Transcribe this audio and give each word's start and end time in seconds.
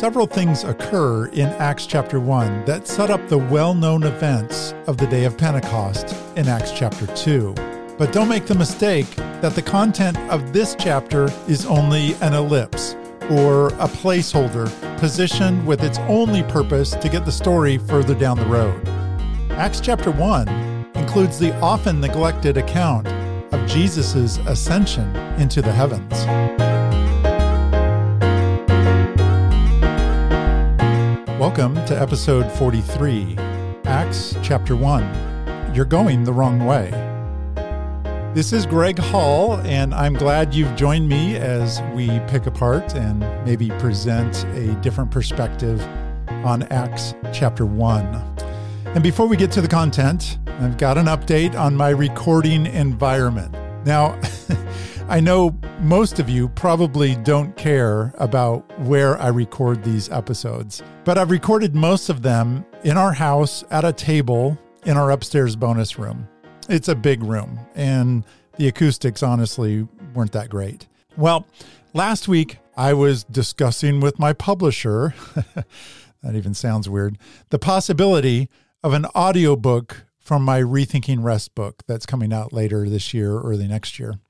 several 0.00 0.26
things 0.26 0.64
occur 0.64 1.26
in 1.26 1.46
Acts 1.60 1.84
chapter 1.84 2.18
1 2.18 2.64
that 2.64 2.88
set 2.88 3.10
up 3.10 3.28
the 3.28 3.36
well 3.36 3.74
known 3.74 4.02
events 4.04 4.72
of 4.86 4.96
the 4.96 5.06
day 5.06 5.24
of 5.24 5.36
Pentecost 5.36 6.16
in 6.36 6.48
Acts 6.48 6.72
chapter 6.72 7.06
2. 7.08 7.52
But 7.98 8.10
don't 8.10 8.30
make 8.30 8.46
the 8.46 8.54
mistake 8.54 9.14
that 9.42 9.54
the 9.54 9.60
content 9.60 10.16
of 10.30 10.54
this 10.54 10.74
chapter 10.78 11.28
is 11.46 11.66
only 11.66 12.14
an 12.22 12.32
ellipse 12.32 12.96
or 13.32 13.66
a 13.74 13.88
placeholder 13.88 14.70
positioned 14.96 15.66
with 15.66 15.84
its 15.84 15.98
only 16.08 16.44
purpose 16.44 16.92
to 16.92 17.08
get 17.10 17.26
the 17.26 17.32
story 17.32 17.76
further 17.76 18.14
down 18.14 18.38
the 18.38 18.46
road. 18.46 18.88
Acts 19.50 19.80
chapter 19.80 20.10
1 20.10 20.48
includes 20.94 21.38
the 21.38 21.54
often 21.60 22.00
neglected 22.00 22.56
account 22.56 23.06
of 23.52 23.68
Jesus' 23.68 24.38
ascension 24.46 25.14
into 25.38 25.60
the 25.60 25.72
heavens. 25.72 26.79
Welcome 31.40 31.74
to 31.86 31.98
episode 31.98 32.52
43, 32.52 33.34
Acts 33.84 34.36
chapter 34.42 34.76
1. 34.76 35.74
You're 35.74 35.86
going 35.86 36.22
the 36.22 36.34
wrong 36.34 36.66
way. 36.66 36.90
This 38.34 38.52
is 38.52 38.66
Greg 38.66 38.98
Hall, 38.98 39.56
and 39.60 39.94
I'm 39.94 40.12
glad 40.12 40.54
you've 40.54 40.76
joined 40.76 41.08
me 41.08 41.36
as 41.36 41.80
we 41.94 42.20
pick 42.28 42.44
apart 42.44 42.94
and 42.94 43.20
maybe 43.46 43.70
present 43.78 44.44
a 44.54 44.74
different 44.82 45.10
perspective 45.10 45.80
on 46.44 46.64
Acts 46.64 47.14
chapter 47.32 47.64
1. 47.64 48.04
And 48.88 49.02
before 49.02 49.26
we 49.26 49.38
get 49.38 49.50
to 49.52 49.62
the 49.62 49.68
content, 49.68 50.36
I've 50.46 50.76
got 50.76 50.98
an 50.98 51.06
update 51.06 51.58
on 51.58 51.74
my 51.74 51.88
recording 51.88 52.66
environment. 52.66 53.54
Now, 53.86 54.20
I 55.10 55.18
know 55.18 55.58
most 55.80 56.20
of 56.20 56.30
you 56.30 56.50
probably 56.50 57.16
don't 57.16 57.56
care 57.56 58.14
about 58.18 58.78
where 58.82 59.20
I 59.20 59.26
record 59.26 59.82
these 59.82 60.08
episodes, 60.08 60.84
but 61.04 61.18
I've 61.18 61.32
recorded 61.32 61.74
most 61.74 62.10
of 62.10 62.22
them 62.22 62.64
in 62.84 62.96
our 62.96 63.12
house 63.12 63.64
at 63.72 63.84
a 63.84 63.92
table 63.92 64.56
in 64.84 64.96
our 64.96 65.10
upstairs 65.10 65.56
bonus 65.56 65.98
room. 65.98 66.28
It's 66.68 66.86
a 66.86 66.94
big 66.94 67.24
room, 67.24 67.58
and 67.74 68.24
the 68.56 68.68
acoustics 68.68 69.20
honestly 69.24 69.88
weren't 70.14 70.30
that 70.30 70.48
great. 70.48 70.86
Well, 71.16 71.44
last 71.92 72.28
week 72.28 72.58
I 72.76 72.92
was 72.92 73.24
discussing 73.24 73.98
with 73.98 74.20
my 74.20 74.32
publisher, 74.32 75.12
that 76.22 76.36
even 76.36 76.54
sounds 76.54 76.88
weird, 76.88 77.18
the 77.48 77.58
possibility 77.58 78.48
of 78.84 78.92
an 78.92 79.06
audiobook 79.06 80.04
from 80.20 80.44
my 80.44 80.60
Rethinking 80.60 81.24
Rest 81.24 81.56
book 81.56 81.82
that's 81.88 82.06
coming 82.06 82.32
out 82.32 82.52
later 82.52 82.88
this 82.88 83.12
year, 83.12 83.40
early 83.40 83.66
next 83.66 83.98
year. 83.98 84.20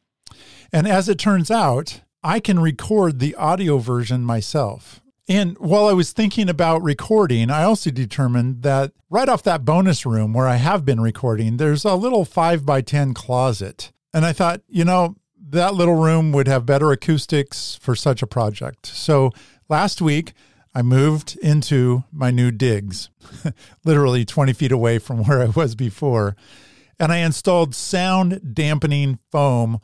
And 0.73 0.87
as 0.87 1.09
it 1.09 1.19
turns 1.19 1.51
out, 1.51 2.01
I 2.23 2.41
can 2.41 2.61
record 2.61 3.19
the 3.19 3.35
audio 3.35 3.79
version 3.79 4.25
myself. 4.25 5.01
And 5.29 5.57
while 5.59 5.87
I 5.87 5.93
was 5.93 6.13
thinking 6.13 6.49
about 6.49 6.83
recording, 6.83 7.51
I 7.51 7.63
also 7.63 7.91
determined 7.91 8.63
that 8.63 8.93
right 9.09 9.29
off 9.29 9.45
that 9.45 9.65
bonus 9.65 10.05
room 10.05 10.33
where 10.33 10.49
I 10.49 10.57
have 10.57 10.85
been 10.85 11.01
recording, 11.01 11.57
there's 11.57 11.85
a 11.85 11.95
little 11.95 12.25
5 12.25 12.67
by 12.67 12.81
10 12.81 13.15
closet. 13.15 13.93
And 14.13 14.27
I 14.27 14.33
thought, 14.33 14.63
you 14.69 14.85
know, 14.85 15.17
that 15.51 15.75
little 15.75 15.95
room 15.95 16.33
would 16.33 16.49
have 16.49 16.67
better 16.67 16.91
acoustics 16.91 17.77
for 17.81 17.95
such 17.95 18.23
a 18.23 18.27
project. 18.27 18.87
So 18.87 19.31
last 19.69 20.01
week, 20.01 20.33
I 20.75 20.83
moved 20.83 21.37
into 21.43 22.05
my 22.13 22.31
new 22.31 22.51
digs, 22.51 23.11
literally 23.85 24.25
20 24.25 24.53
feet 24.53 24.73
away 24.73 24.99
from 24.99 25.25
where 25.25 25.43
I 25.43 25.47
was 25.47 25.75
before. 25.75 26.37
And 26.99 27.13
I 27.13 27.19
installed 27.19 27.75
sound 27.75 28.55
dampening 28.55 29.19
foam 29.31 29.81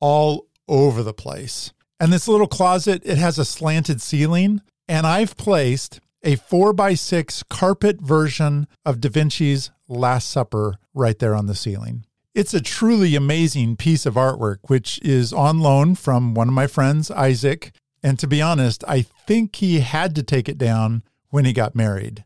all 0.00 0.46
over 0.68 1.02
the 1.02 1.14
place. 1.14 1.72
And 1.98 2.12
this 2.12 2.28
little 2.28 2.46
closet, 2.46 3.02
it 3.04 3.18
has 3.18 3.38
a 3.38 3.44
slanted 3.44 4.00
ceiling. 4.00 4.62
And 4.88 5.06
I've 5.06 5.36
placed 5.36 6.00
a 6.22 6.36
four 6.36 6.72
by 6.72 6.94
six 6.94 7.42
carpet 7.42 8.00
version 8.00 8.66
of 8.84 9.00
Da 9.00 9.08
Vinci's 9.08 9.70
Last 9.88 10.30
Supper 10.30 10.76
right 10.94 11.18
there 11.18 11.34
on 11.34 11.46
the 11.46 11.54
ceiling. 11.54 12.04
It's 12.34 12.54
a 12.54 12.60
truly 12.60 13.16
amazing 13.16 13.76
piece 13.76 14.06
of 14.06 14.14
artwork, 14.14 14.58
which 14.68 15.00
is 15.02 15.32
on 15.32 15.60
loan 15.60 15.94
from 15.94 16.34
one 16.34 16.48
of 16.48 16.54
my 16.54 16.66
friends, 16.66 17.10
Isaac. 17.10 17.72
And 18.02 18.18
to 18.18 18.26
be 18.26 18.40
honest, 18.40 18.84
I 18.86 19.02
think 19.02 19.56
he 19.56 19.80
had 19.80 20.14
to 20.14 20.22
take 20.22 20.48
it 20.48 20.58
down 20.58 21.02
when 21.30 21.44
he 21.44 21.52
got 21.52 21.74
married. 21.74 22.24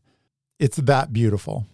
It's 0.59 0.77
that 0.77 1.13
beautiful. 1.13 1.67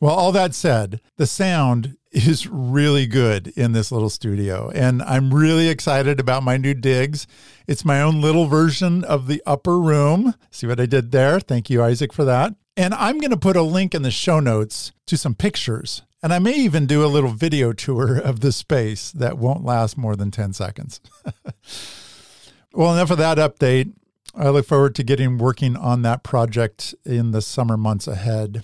Well, 0.00 0.14
all 0.14 0.32
that 0.32 0.54
said, 0.54 1.00
the 1.16 1.26
sound 1.26 1.96
is 2.16 2.46
really 2.46 3.06
good 3.06 3.48
in 3.56 3.72
this 3.72 3.92
little 3.92 4.08
studio. 4.08 4.70
And 4.74 5.02
I'm 5.02 5.34
really 5.34 5.68
excited 5.68 6.18
about 6.18 6.42
my 6.42 6.56
new 6.56 6.72
digs. 6.72 7.26
It's 7.66 7.84
my 7.84 8.00
own 8.00 8.22
little 8.22 8.46
version 8.46 9.04
of 9.04 9.26
the 9.26 9.42
upper 9.44 9.78
room. 9.78 10.34
See 10.50 10.66
what 10.66 10.80
I 10.80 10.86
did 10.86 11.12
there? 11.12 11.40
Thank 11.40 11.68
you, 11.68 11.82
Isaac, 11.82 12.14
for 12.14 12.24
that. 12.24 12.54
And 12.74 12.94
I'm 12.94 13.18
going 13.18 13.32
to 13.32 13.36
put 13.36 13.56
a 13.56 13.62
link 13.62 13.94
in 13.94 14.02
the 14.02 14.10
show 14.10 14.40
notes 14.40 14.92
to 15.06 15.18
some 15.18 15.34
pictures. 15.34 16.02
And 16.22 16.32
I 16.32 16.38
may 16.38 16.54
even 16.54 16.86
do 16.86 17.04
a 17.04 17.06
little 17.06 17.30
video 17.30 17.74
tour 17.74 18.16
of 18.24 18.40
the 18.40 18.52
space 18.52 19.12
that 19.12 19.36
won't 19.36 19.64
last 19.64 19.98
more 19.98 20.16
than 20.16 20.30
10 20.30 20.54
seconds. 20.54 21.02
well, 22.72 22.94
enough 22.94 23.10
of 23.10 23.18
that 23.18 23.36
update. 23.36 23.92
I 24.34 24.48
look 24.48 24.66
forward 24.66 24.94
to 24.94 25.02
getting 25.02 25.36
working 25.36 25.76
on 25.76 26.02
that 26.02 26.22
project 26.22 26.94
in 27.04 27.32
the 27.32 27.42
summer 27.42 27.76
months 27.76 28.06
ahead. 28.06 28.62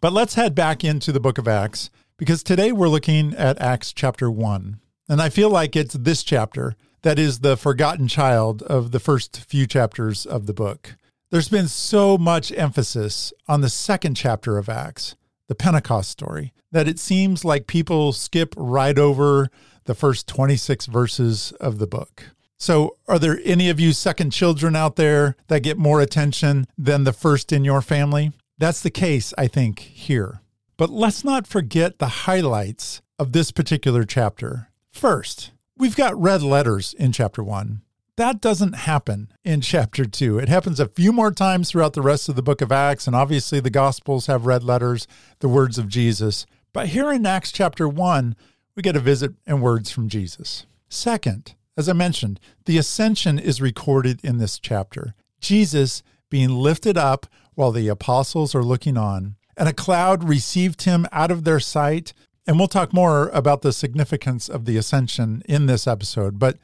But 0.00 0.12
let's 0.12 0.34
head 0.34 0.54
back 0.54 0.84
into 0.84 1.12
the 1.12 1.20
book 1.20 1.38
of 1.38 1.48
Acts 1.48 1.90
because 2.16 2.42
today 2.42 2.70
we're 2.70 2.88
looking 2.88 3.34
at 3.34 3.60
Acts 3.60 3.92
chapter 3.92 4.30
1. 4.30 4.78
And 5.08 5.20
I 5.20 5.28
feel 5.28 5.50
like 5.50 5.74
it's 5.76 5.94
this 5.94 6.22
chapter 6.22 6.76
that 7.02 7.18
is 7.18 7.40
the 7.40 7.56
forgotten 7.56 8.08
child 8.08 8.62
of 8.62 8.92
the 8.92 9.00
first 9.00 9.44
few 9.44 9.66
chapters 9.66 10.24
of 10.24 10.46
the 10.46 10.54
book. 10.54 10.96
There's 11.30 11.48
been 11.48 11.68
so 11.68 12.16
much 12.16 12.52
emphasis 12.52 13.32
on 13.48 13.60
the 13.60 13.68
second 13.68 14.14
chapter 14.14 14.56
of 14.56 14.68
Acts, 14.68 15.16
the 15.48 15.54
Pentecost 15.54 16.10
story, 16.10 16.52
that 16.70 16.88
it 16.88 16.98
seems 16.98 17.44
like 17.44 17.66
people 17.66 18.12
skip 18.12 18.54
right 18.56 18.98
over 18.98 19.50
the 19.84 19.94
first 19.94 20.28
26 20.28 20.86
verses 20.86 21.52
of 21.60 21.78
the 21.78 21.86
book. 21.86 22.30
So, 22.56 22.96
are 23.08 23.18
there 23.18 23.40
any 23.44 23.68
of 23.68 23.80
you 23.80 23.92
second 23.92 24.30
children 24.30 24.76
out 24.76 24.96
there 24.96 25.36
that 25.48 25.64
get 25.64 25.76
more 25.76 26.00
attention 26.00 26.66
than 26.78 27.04
the 27.04 27.12
first 27.12 27.52
in 27.52 27.64
your 27.64 27.82
family? 27.82 28.32
That's 28.56 28.80
the 28.80 28.90
case, 28.90 29.34
I 29.36 29.48
think, 29.48 29.80
here. 29.80 30.40
But 30.76 30.90
let's 30.90 31.22
not 31.22 31.46
forget 31.46 31.98
the 31.98 32.24
highlights 32.26 33.00
of 33.18 33.32
this 33.32 33.52
particular 33.52 34.04
chapter. 34.04 34.70
First, 34.90 35.52
we've 35.76 35.94
got 35.94 36.20
red 36.20 36.42
letters 36.42 36.94
in 36.94 37.12
chapter 37.12 37.44
one. 37.44 37.82
That 38.16 38.40
doesn't 38.40 38.74
happen 38.74 39.32
in 39.44 39.60
chapter 39.62 40.04
two. 40.04 40.38
It 40.38 40.48
happens 40.48 40.80
a 40.80 40.88
few 40.88 41.12
more 41.12 41.30
times 41.30 41.70
throughout 41.70 41.92
the 41.92 42.02
rest 42.02 42.28
of 42.28 42.34
the 42.34 42.42
book 42.42 42.60
of 42.60 42.72
Acts, 42.72 43.06
and 43.06 43.14
obviously 43.14 43.60
the 43.60 43.70
Gospels 43.70 44.26
have 44.26 44.46
red 44.46 44.64
letters, 44.64 45.06
the 45.38 45.48
words 45.48 45.78
of 45.78 45.88
Jesus. 45.88 46.44
But 46.72 46.88
here 46.88 47.12
in 47.12 47.24
Acts 47.24 47.52
chapter 47.52 47.88
one, 47.88 48.34
we 48.74 48.82
get 48.82 48.96
a 48.96 49.00
visit 49.00 49.32
and 49.46 49.62
words 49.62 49.92
from 49.92 50.08
Jesus. 50.08 50.66
Second, 50.88 51.54
as 51.76 51.88
I 51.88 51.92
mentioned, 51.92 52.40
the 52.66 52.78
ascension 52.78 53.38
is 53.38 53.60
recorded 53.60 54.20
in 54.24 54.38
this 54.38 54.58
chapter. 54.58 55.14
Jesus 55.40 56.02
being 56.30 56.50
lifted 56.50 56.98
up 56.98 57.26
while 57.54 57.70
the 57.70 57.86
apostles 57.86 58.56
are 58.56 58.64
looking 58.64 58.96
on 58.96 59.36
and 59.56 59.68
a 59.68 59.72
cloud 59.72 60.24
received 60.24 60.82
him 60.82 61.06
out 61.12 61.30
of 61.30 61.44
their 61.44 61.60
sight. 61.60 62.12
And 62.46 62.58
we'll 62.58 62.68
talk 62.68 62.92
more 62.92 63.28
about 63.28 63.62
the 63.62 63.72
significance 63.72 64.48
of 64.48 64.66
the 64.66 64.76
ascension 64.76 65.42
in 65.46 65.66
this 65.66 65.86
episode. 65.86 66.38
But 66.38 66.58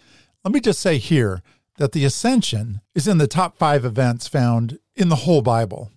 let 0.45 0.53
me 0.53 0.61
just 0.61 0.81
say 0.81 0.99
here 0.99 1.43
that 1.79 1.93
the 1.93 2.05
ascension 2.05 2.83
is 2.95 3.09
in 3.09 3.19
the 3.19 3.27
top 3.27 3.57
five 3.57 3.85
events 3.85 4.29
found 4.29 4.79
in 4.95 5.09
the 5.09 5.17
whole 5.17 5.41
Bible. 5.41 5.91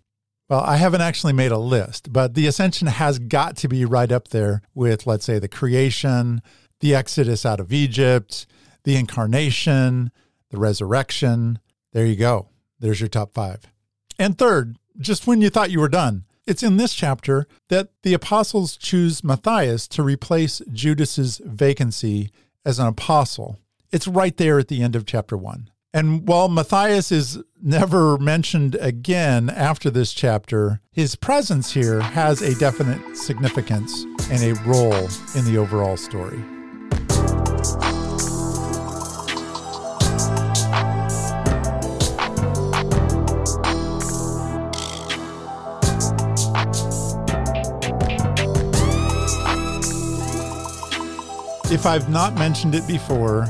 Well, 0.50 0.62
I 0.62 0.78
haven't 0.78 1.02
actually 1.02 1.34
made 1.34 1.52
a 1.52 1.58
list, 1.58 2.14
but 2.14 2.34
the 2.34 2.48
ascension 2.48 2.88
has 2.88 3.20
got 3.20 3.58
to 3.58 3.68
be 3.68 3.86
right 3.86 4.12
up 4.12 4.30
there 4.30 4.62
with, 4.74 5.08
let's 5.08 5.26
say, 5.26 5.40
the 5.40 5.48
creation, 5.48 6.42
the 6.80 6.96
exodus 6.96 7.46
out 7.46 7.60
of 7.60 7.74
Egypt, 7.74 8.46
the 8.84 8.96
incarnation, 8.96 10.12
the 10.50 10.60
resurrection. 10.60 11.60
There 11.92 12.06
you 12.06 12.16
go. 12.16 12.50
There's 12.80 13.00
your 13.00 13.10
top 13.10 13.34
five. 13.34 13.62
And 14.20 14.38
third, 14.38 14.78
just 15.00 15.26
when 15.26 15.42
you 15.42 15.50
thought 15.50 15.72
you 15.72 15.80
were 15.80 15.90
done, 15.90 16.26
it's 16.46 16.64
in 16.64 16.78
this 16.78 16.94
chapter 16.94 17.48
that 17.70 17.90
the 18.04 18.14
apostles 18.14 18.78
choose 18.78 19.24
Matthias 19.24 19.88
to 19.90 20.04
replace 20.04 20.62
Judas's 20.72 21.42
vacancy 21.46 22.32
as 22.66 22.80
an 22.80 22.88
apostle. 22.88 23.60
It's 23.92 24.08
right 24.08 24.36
there 24.38 24.60
at 24.60 24.68
the 24.68 24.82
end 24.82 24.96
of 24.96 25.06
chapter 25.06 25.38
1. 25.38 25.70
And 25.94 26.28
while 26.28 26.50
Matthias 26.50 27.12
is 27.12 27.40
never 27.62 28.18
mentioned 28.18 28.76
again 28.76 29.50
after 29.50 29.92
this 29.92 30.12
chapter, 30.12 30.82
his 30.92 31.16
presence 31.16 31.74
here 31.74 32.02
has 32.02 32.42
a 32.42 32.56
definite 32.56 33.16
significance 33.16 34.04
and 34.32 34.42
a 34.44 34.60
role 34.64 35.08
in 35.36 35.46
the 35.46 35.58
overall 35.58 35.98
story. 35.98 36.44
If 51.74 51.88
I've 51.88 52.08
not 52.08 52.36
mentioned 52.36 52.76
it 52.76 52.88
before, 52.88 53.48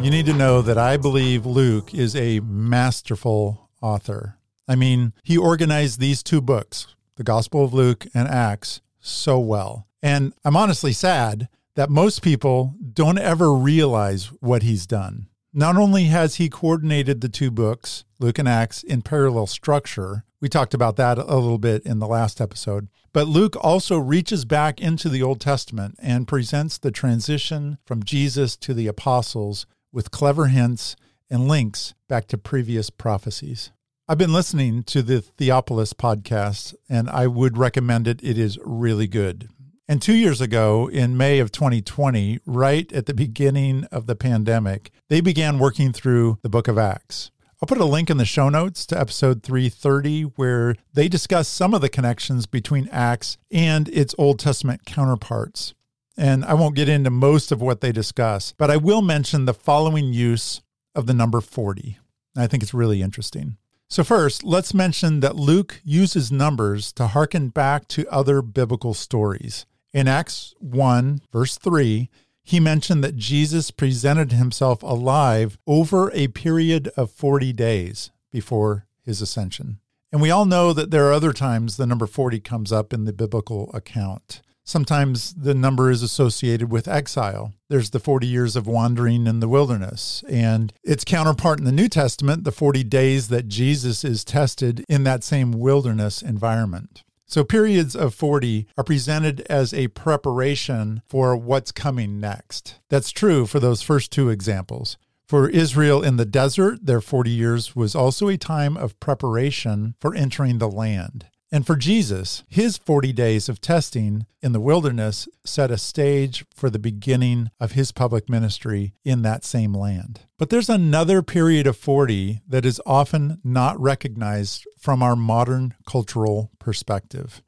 you 0.00 0.08
need 0.08 0.24
to 0.26 0.32
know 0.32 0.62
that 0.62 0.78
I 0.78 0.96
believe 0.96 1.44
Luke 1.44 1.92
is 1.92 2.14
a 2.14 2.38
masterful 2.38 3.70
author. 3.82 4.38
I 4.68 4.76
mean, 4.76 5.14
he 5.24 5.36
organized 5.36 5.98
these 5.98 6.22
two 6.22 6.40
books, 6.40 6.94
the 7.16 7.24
Gospel 7.24 7.64
of 7.64 7.74
Luke 7.74 8.06
and 8.14 8.28
Acts, 8.28 8.82
so 9.00 9.40
well. 9.40 9.88
And 10.00 10.32
I'm 10.44 10.56
honestly 10.56 10.92
sad 10.92 11.48
that 11.74 11.90
most 11.90 12.22
people 12.22 12.72
don't 12.94 13.18
ever 13.18 13.52
realize 13.52 14.26
what 14.40 14.62
he's 14.62 14.86
done. 14.86 15.26
Not 15.58 15.78
only 15.78 16.04
has 16.04 16.34
he 16.34 16.50
coordinated 16.50 17.22
the 17.22 17.30
two 17.30 17.50
books, 17.50 18.04
Luke 18.18 18.38
and 18.38 18.46
Acts, 18.46 18.82
in 18.82 19.00
parallel 19.00 19.46
structure, 19.46 20.22
we 20.38 20.50
talked 20.50 20.74
about 20.74 20.96
that 20.96 21.16
a 21.16 21.36
little 21.36 21.56
bit 21.56 21.82
in 21.86 21.98
the 21.98 22.06
last 22.06 22.42
episode, 22.42 22.88
but 23.14 23.26
Luke 23.26 23.56
also 23.62 23.96
reaches 23.96 24.44
back 24.44 24.82
into 24.82 25.08
the 25.08 25.22
Old 25.22 25.40
Testament 25.40 25.94
and 25.98 26.28
presents 26.28 26.76
the 26.76 26.90
transition 26.90 27.78
from 27.86 28.02
Jesus 28.02 28.54
to 28.58 28.74
the 28.74 28.86
apostles 28.86 29.64
with 29.90 30.10
clever 30.10 30.48
hints 30.48 30.94
and 31.30 31.48
links 31.48 31.94
back 32.06 32.26
to 32.26 32.36
previous 32.36 32.90
prophecies. 32.90 33.70
I've 34.06 34.18
been 34.18 34.34
listening 34.34 34.82
to 34.82 35.00
the 35.00 35.22
Theopolis 35.22 35.94
podcast, 35.94 36.74
and 36.86 37.08
I 37.08 37.28
would 37.28 37.56
recommend 37.56 38.06
it. 38.06 38.22
It 38.22 38.36
is 38.36 38.58
really 38.62 39.06
good. 39.06 39.48
And 39.88 40.02
two 40.02 40.14
years 40.14 40.40
ago, 40.40 40.88
in 40.88 41.16
May 41.16 41.38
of 41.38 41.52
2020, 41.52 42.40
right 42.44 42.92
at 42.92 43.06
the 43.06 43.14
beginning 43.14 43.84
of 43.92 44.06
the 44.06 44.16
pandemic, 44.16 44.90
they 45.08 45.20
began 45.20 45.60
working 45.60 45.92
through 45.92 46.38
the 46.42 46.48
book 46.48 46.66
of 46.66 46.76
Acts. 46.76 47.30
I'll 47.62 47.68
put 47.68 47.78
a 47.78 47.84
link 47.84 48.10
in 48.10 48.16
the 48.16 48.24
show 48.24 48.48
notes 48.48 48.84
to 48.86 48.98
episode 48.98 49.44
330 49.44 50.22
where 50.34 50.74
they 50.92 51.06
discuss 51.06 51.46
some 51.46 51.72
of 51.72 51.82
the 51.82 51.88
connections 51.88 52.46
between 52.46 52.88
Acts 52.90 53.38
and 53.52 53.88
its 53.90 54.12
Old 54.18 54.40
Testament 54.40 54.86
counterparts. 54.86 55.72
And 56.16 56.44
I 56.44 56.54
won't 56.54 56.74
get 56.74 56.88
into 56.88 57.10
most 57.10 57.52
of 57.52 57.62
what 57.62 57.80
they 57.80 57.92
discuss, 57.92 58.54
but 58.58 58.72
I 58.72 58.76
will 58.78 59.02
mention 59.02 59.44
the 59.44 59.54
following 59.54 60.12
use 60.12 60.62
of 60.96 61.06
the 61.06 61.14
number 61.14 61.40
40. 61.40 61.96
I 62.36 62.48
think 62.48 62.64
it's 62.64 62.74
really 62.74 63.02
interesting. 63.02 63.56
So, 63.88 64.02
first, 64.02 64.42
let's 64.42 64.74
mention 64.74 65.20
that 65.20 65.36
Luke 65.36 65.80
uses 65.84 66.32
numbers 66.32 66.92
to 66.94 67.06
hearken 67.06 67.50
back 67.50 67.86
to 67.88 68.08
other 68.08 68.42
biblical 68.42 68.92
stories. 68.92 69.64
In 69.96 70.08
Acts 70.08 70.54
1, 70.58 71.22
verse 71.32 71.56
3, 71.56 72.10
he 72.44 72.60
mentioned 72.60 73.02
that 73.02 73.16
Jesus 73.16 73.70
presented 73.70 74.30
himself 74.30 74.82
alive 74.82 75.56
over 75.66 76.12
a 76.12 76.28
period 76.28 76.88
of 76.98 77.10
40 77.10 77.54
days 77.54 78.10
before 78.30 78.86
his 79.02 79.22
ascension. 79.22 79.78
And 80.12 80.20
we 80.20 80.30
all 80.30 80.44
know 80.44 80.74
that 80.74 80.90
there 80.90 81.06
are 81.06 81.14
other 81.14 81.32
times 81.32 81.78
the 81.78 81.86
number 81.86 82.06
40 82.06 82.40
comes 82.40 82.72
up 82.72 82.92
in 82.92 83.06
the 83.06 83.12
biblical 83.14 83.70
account. 83.72 84.42
Sometimes 84.64 85.32
the 85.32 85.54
number 85.54 85.90
is 85.90 86.02
associated 86.02 86.70
with 86.70 86.86
exile. 86.86 87.54
There's 87.70 87.88
the 87.88 87.98
40 87.98 88.26
years 88.26 88.54
of 88.54 88.66
wandering 88.66 89.26
in 89.26 89.40
the 89.40 89.48
wilderness, 89.48 90.22
and 90.28 90.74
its 90.84 91.04
counterpart 91.04 91.58
in 91.58 91.64
the 91.64 91.72
New 91.72 91.88
Testament, 91.88 92.44
the 92.44 92.52
40 92.52 92.84
days 92.84 93.28
that 93.28 93.48
Jesus 93.48 94.04
is 94.04 94.26
tested 94.26 94.84
in 94.90 95.04
that 95.04 95.24
same 95.24 95.52
wilderness 95.52 96.20
environment. 96.20 97.02
So, 97.28 97.42
periods 97.42 97.96
of 97.96 98.14
40 98.14 98.68
are 98.78 98.84
presented 98.84 99.40
as 99.50 99.74
a 99.74 99.88
preparation 99.88 101.02
for 101.08 101.36
what's 101.36 101.72
coming 101.72 102.20
next. 102.20 102.78
That's 102.88 103.10
true 103.10 103.46
for 103.46 103.58
those 103.58 103.82
first 103.82 104.12
two 104.12 104.28
examples. 104.28 104.96
For 105.26 105.48
Israel 105.48 106.04
in 106.04 106.18
the 106.18 106.24
desert, 106.24 106.86
their 106.86 107.00
40 107.00 107.30
years 107.30 107.74
was 107.74 107.96
also 107.96 108.28
a 108.28 108.36
time 108.36 108.76
of 108.76 108.98
preparation 109.00 109.96
for 110.00 110.14
entering 110.14 110.58
the 110.58 110.70
land. 110.70 111.26
And 111.52 111.64
for 111.64 111.76
Jesus, 111.76 112.42
his 112.48 112.76
40 112.76 113.12
days 113.12 113.48
of 113.48 113.60
testing 113.60 114.26
in 114.42 114.52
the 114.52 114.60
wilderness 114.60 115.28
set 115.44 115.70
a 115.70 115.78
stage 115.78 116.44
for 116.52 116.70
the 116.70 116.78
beginning 116.78 117.50
of 117.60 117.72
his 117.72 117.92
public 117.92 118.28
ministry 118.28 118.94
in 119.04 119.22
that 119.22 119.44
same 119.44 119.72
land. 119.72 120.20
But 120.38 120.50
there's 120.50 120.68
another 120.68 121.22
period 121.22 121.66
of 121.68 121.76
40 121.76 122.40
that 122.48 122.66
is 122.66 122.80
often 122.84 123.40
not 123.44 123.80
recognized 123.80 124.66
from 124.76 125.02
our 125.02 125.14
modern 125.14 125.74
cultural 125.86 126.50
perspective. 126.58 127.42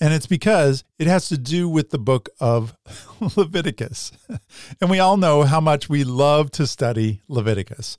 And 0.00 0.12
it's 0.14 0.26
because 0.26 0.82
it 0.98 1.06
has 1.06 1.28
to 1.28 1.38
do 1.38 1.68
with 1.68 1.90
the 1.90 1.98
book 1.98 2.30
of 2.40 2.74
Leviticus. 3.36 4.12
and 4.80 4.90
we 4.90 4.98
all 4.98 5.16
know 5.16 5.42
how 5.42 5.60
much 5.60 5.88
we 5.88 6.04
love 6.04 6.50
to 6.52 6.66
study 6.66 7.20
Leviticus. 7.28 7.98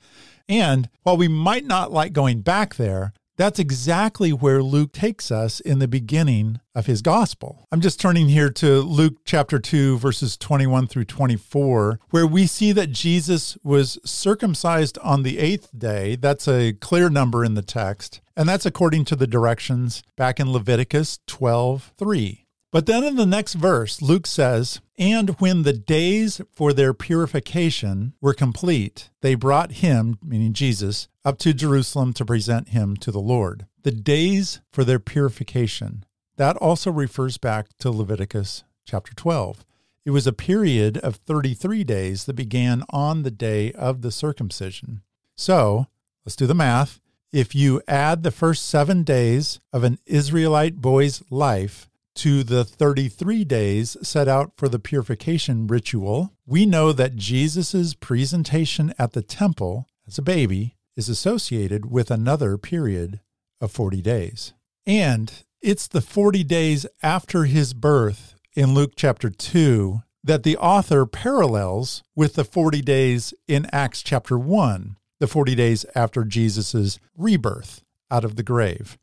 And 0.49 0.89
while 1.03 1.15
we 1.15 1.27
might 1.27 1.65
not 1.65 1.93
like 1.93 2.11
going 2.11 2.41
back 2.41 2.75
there, 2.75 3.13
that's 3.37 3.59
exactly 3.59 4.31
where 4.31 4.61
Luke 4.61 4.91
takes 4.91 5.31
us 5.31 5.59
in 5.59 5.79
the 5.79 5.87
beginning 5.87 6.59
of 6.75 6.85
his 6.85 7.01
gospel. 7.01 7.67
I'm 7.71 7.81
just 7.81 7.99
turning 7.99 8.29
here 8.29 8.49
to 8.49 8.81
Luke 8.81 9.17
chapter 9.25 9.59
2, 9.59 9.97
verses 9.97 10.37
21 10.37 10.87
through 10.87 11.05
24, 11.05 11.99
where 12.09 12.27
we 12.27 12.45
see 12.47 12.71
that 12.71 12.91
Jesus 12.91 13.57
was 13.63 13.99
circumcised 14.05 14.97
on 14.99 15.23
the 15.23 15.39
eighth 15.39 15.69
day. 15.77 16.15
That's 16.15 16.47
a 16.47 16.73
clear 16.73 17.09
number 17.09 17.43
in 17.43 17.53
the 17.53 17.61
text. 17.61 18.21
And 18.35 18.49
that's 18.49 18.65
according 18.65 19.05
to 19.05 19.15
the 19.15 19.27
directions 19.27 20.03
back 20.15 20.39
in 20.39 20.51
Leviticus 20.51 21.19
12 21.27 21.93
3. 21.97 22.42
But 22.73 22.87
then 22.87 23.03
in 23.03 23.17
the 23.17 23.27
next 23.27 23.53
verse, 23.53 24.01
Luke 24.01 24.25
says, 24.25 24.81
And 24.97 25.29
when 25.39 25.61
the 25.61 25.73
days 25.73 26.41
for 26.55 26.73
their 26.73 26.91
purification 26.91 28.13
were 28.19 28.33
complete, 28.33 29.11
they 29.21 29.35
brought 29.35 29.73
him, 29.73 30.17
meaning 30.25 30.53
Jesus, 30.53 31.07
up 31.23 31.37
to 31.37 31.53
Jerusalem 31.53 32.13
to 32.13 32.25
present 32.25 32.69
him 32.69 32.97
to 32.97 33.11
the 33.11 33.19
Lord. 33.19 33.67
The 33.83 33.91
days 33.91 34.59
for 34.71 34.83
their 34.83 34.97
purification. 34.97 36.03
That 36.37 36.57
also 36.57 36.91
refers 36.91 37.37
back 37.37 37.67
to 37.77 37.91
Leviticus 37.91 38.63
chapter 38.85 39.13
12. 39.13 39.63
It 40.03 40.09
was 40.09 40.25
a 40.25 40.33
period 40.33 40.97
of 40.97 41.17
33 41.17 41.83
days 41.83 42.25
that 42.25 42.33
began 42.33 42.83
on 42.89 43.21
the 43.21 43.29
day 43.29 43.71
of 43.73 44.01
the 44.01 44.11
circumcision. 44.11 45.03
So, 45.35 45.89
let's 46.25 46.35
do 46.35 46.47
the 46.47 46.55
math. 46.55 46.99
If 47.31 47.53
you 47.53 47.83
add 47.87 48.23
the 48.23 48.31
first 48.31 48.65
seven 48.65 49.03
days 49.03 49.59
of 49.71 49.83
an 49.83 49.99
Israelite 50.07 50.77
boy's 50.77 51.21
life, 51.29 51.87
to 52.15 52.43
the 52.43 52.63
33 52.63 53.43
days 53.43 53.97
set 54.01 54.27
out 54.27 54.51
for 54.55 54.69
the 54.69 54.79
purification 54.79 55.67
ritual, 55.67 56.33
we 56.45 56.65
know 56.65 56.91
that 56.91 57.15
Jesus' 57.15 57.93
presentation 57.93 58.93
at 58.99 59.13
the 59.13 59.21
temple 59.21 59.87
as 60.07 60.17
a 60.17 60.23
baby 60.23 60.75
is 60.95 61.09
associated 61.09 61.89
with 61.89 62.11
another 62.11 62.57
period 62.57 63.19
of 63.59 63.71
40 63.71 64.01
days. 64.01 64.53
And 64.85 65.31
it's 65.61 65.87
the 65.87 66.01
40 66.01 66.43
days 66.43 66.85
after 67.01 67.45
his 67.45 67.73
birth 67.73 68.35
in 68.53 68.73
Luke 68.73 68.93
chapter 68.95 69.29
2 69.29 70.01
that 70.23 70.43
the 70.43 70.57
author 70.57 71.05
parallels 71.05 72.03
with 72.15 72.35
the 72.35 72.45
40 72.45 72.81
days 72.81 73.33
in 73.47 73.67
Acts 73.71 74.01
chapter 74.01 74.37
1, 74.37 74.97
the 75.19 75.27
40 75.27 75.55
days 75.55 75.85
after 75.95 76.23
Jesus' 76.23 76.99
rebirth 77.17 77.81
out 78.09 78.23
of 78.23 78.35
the 78.35 78.43
grave. 78.43 78.97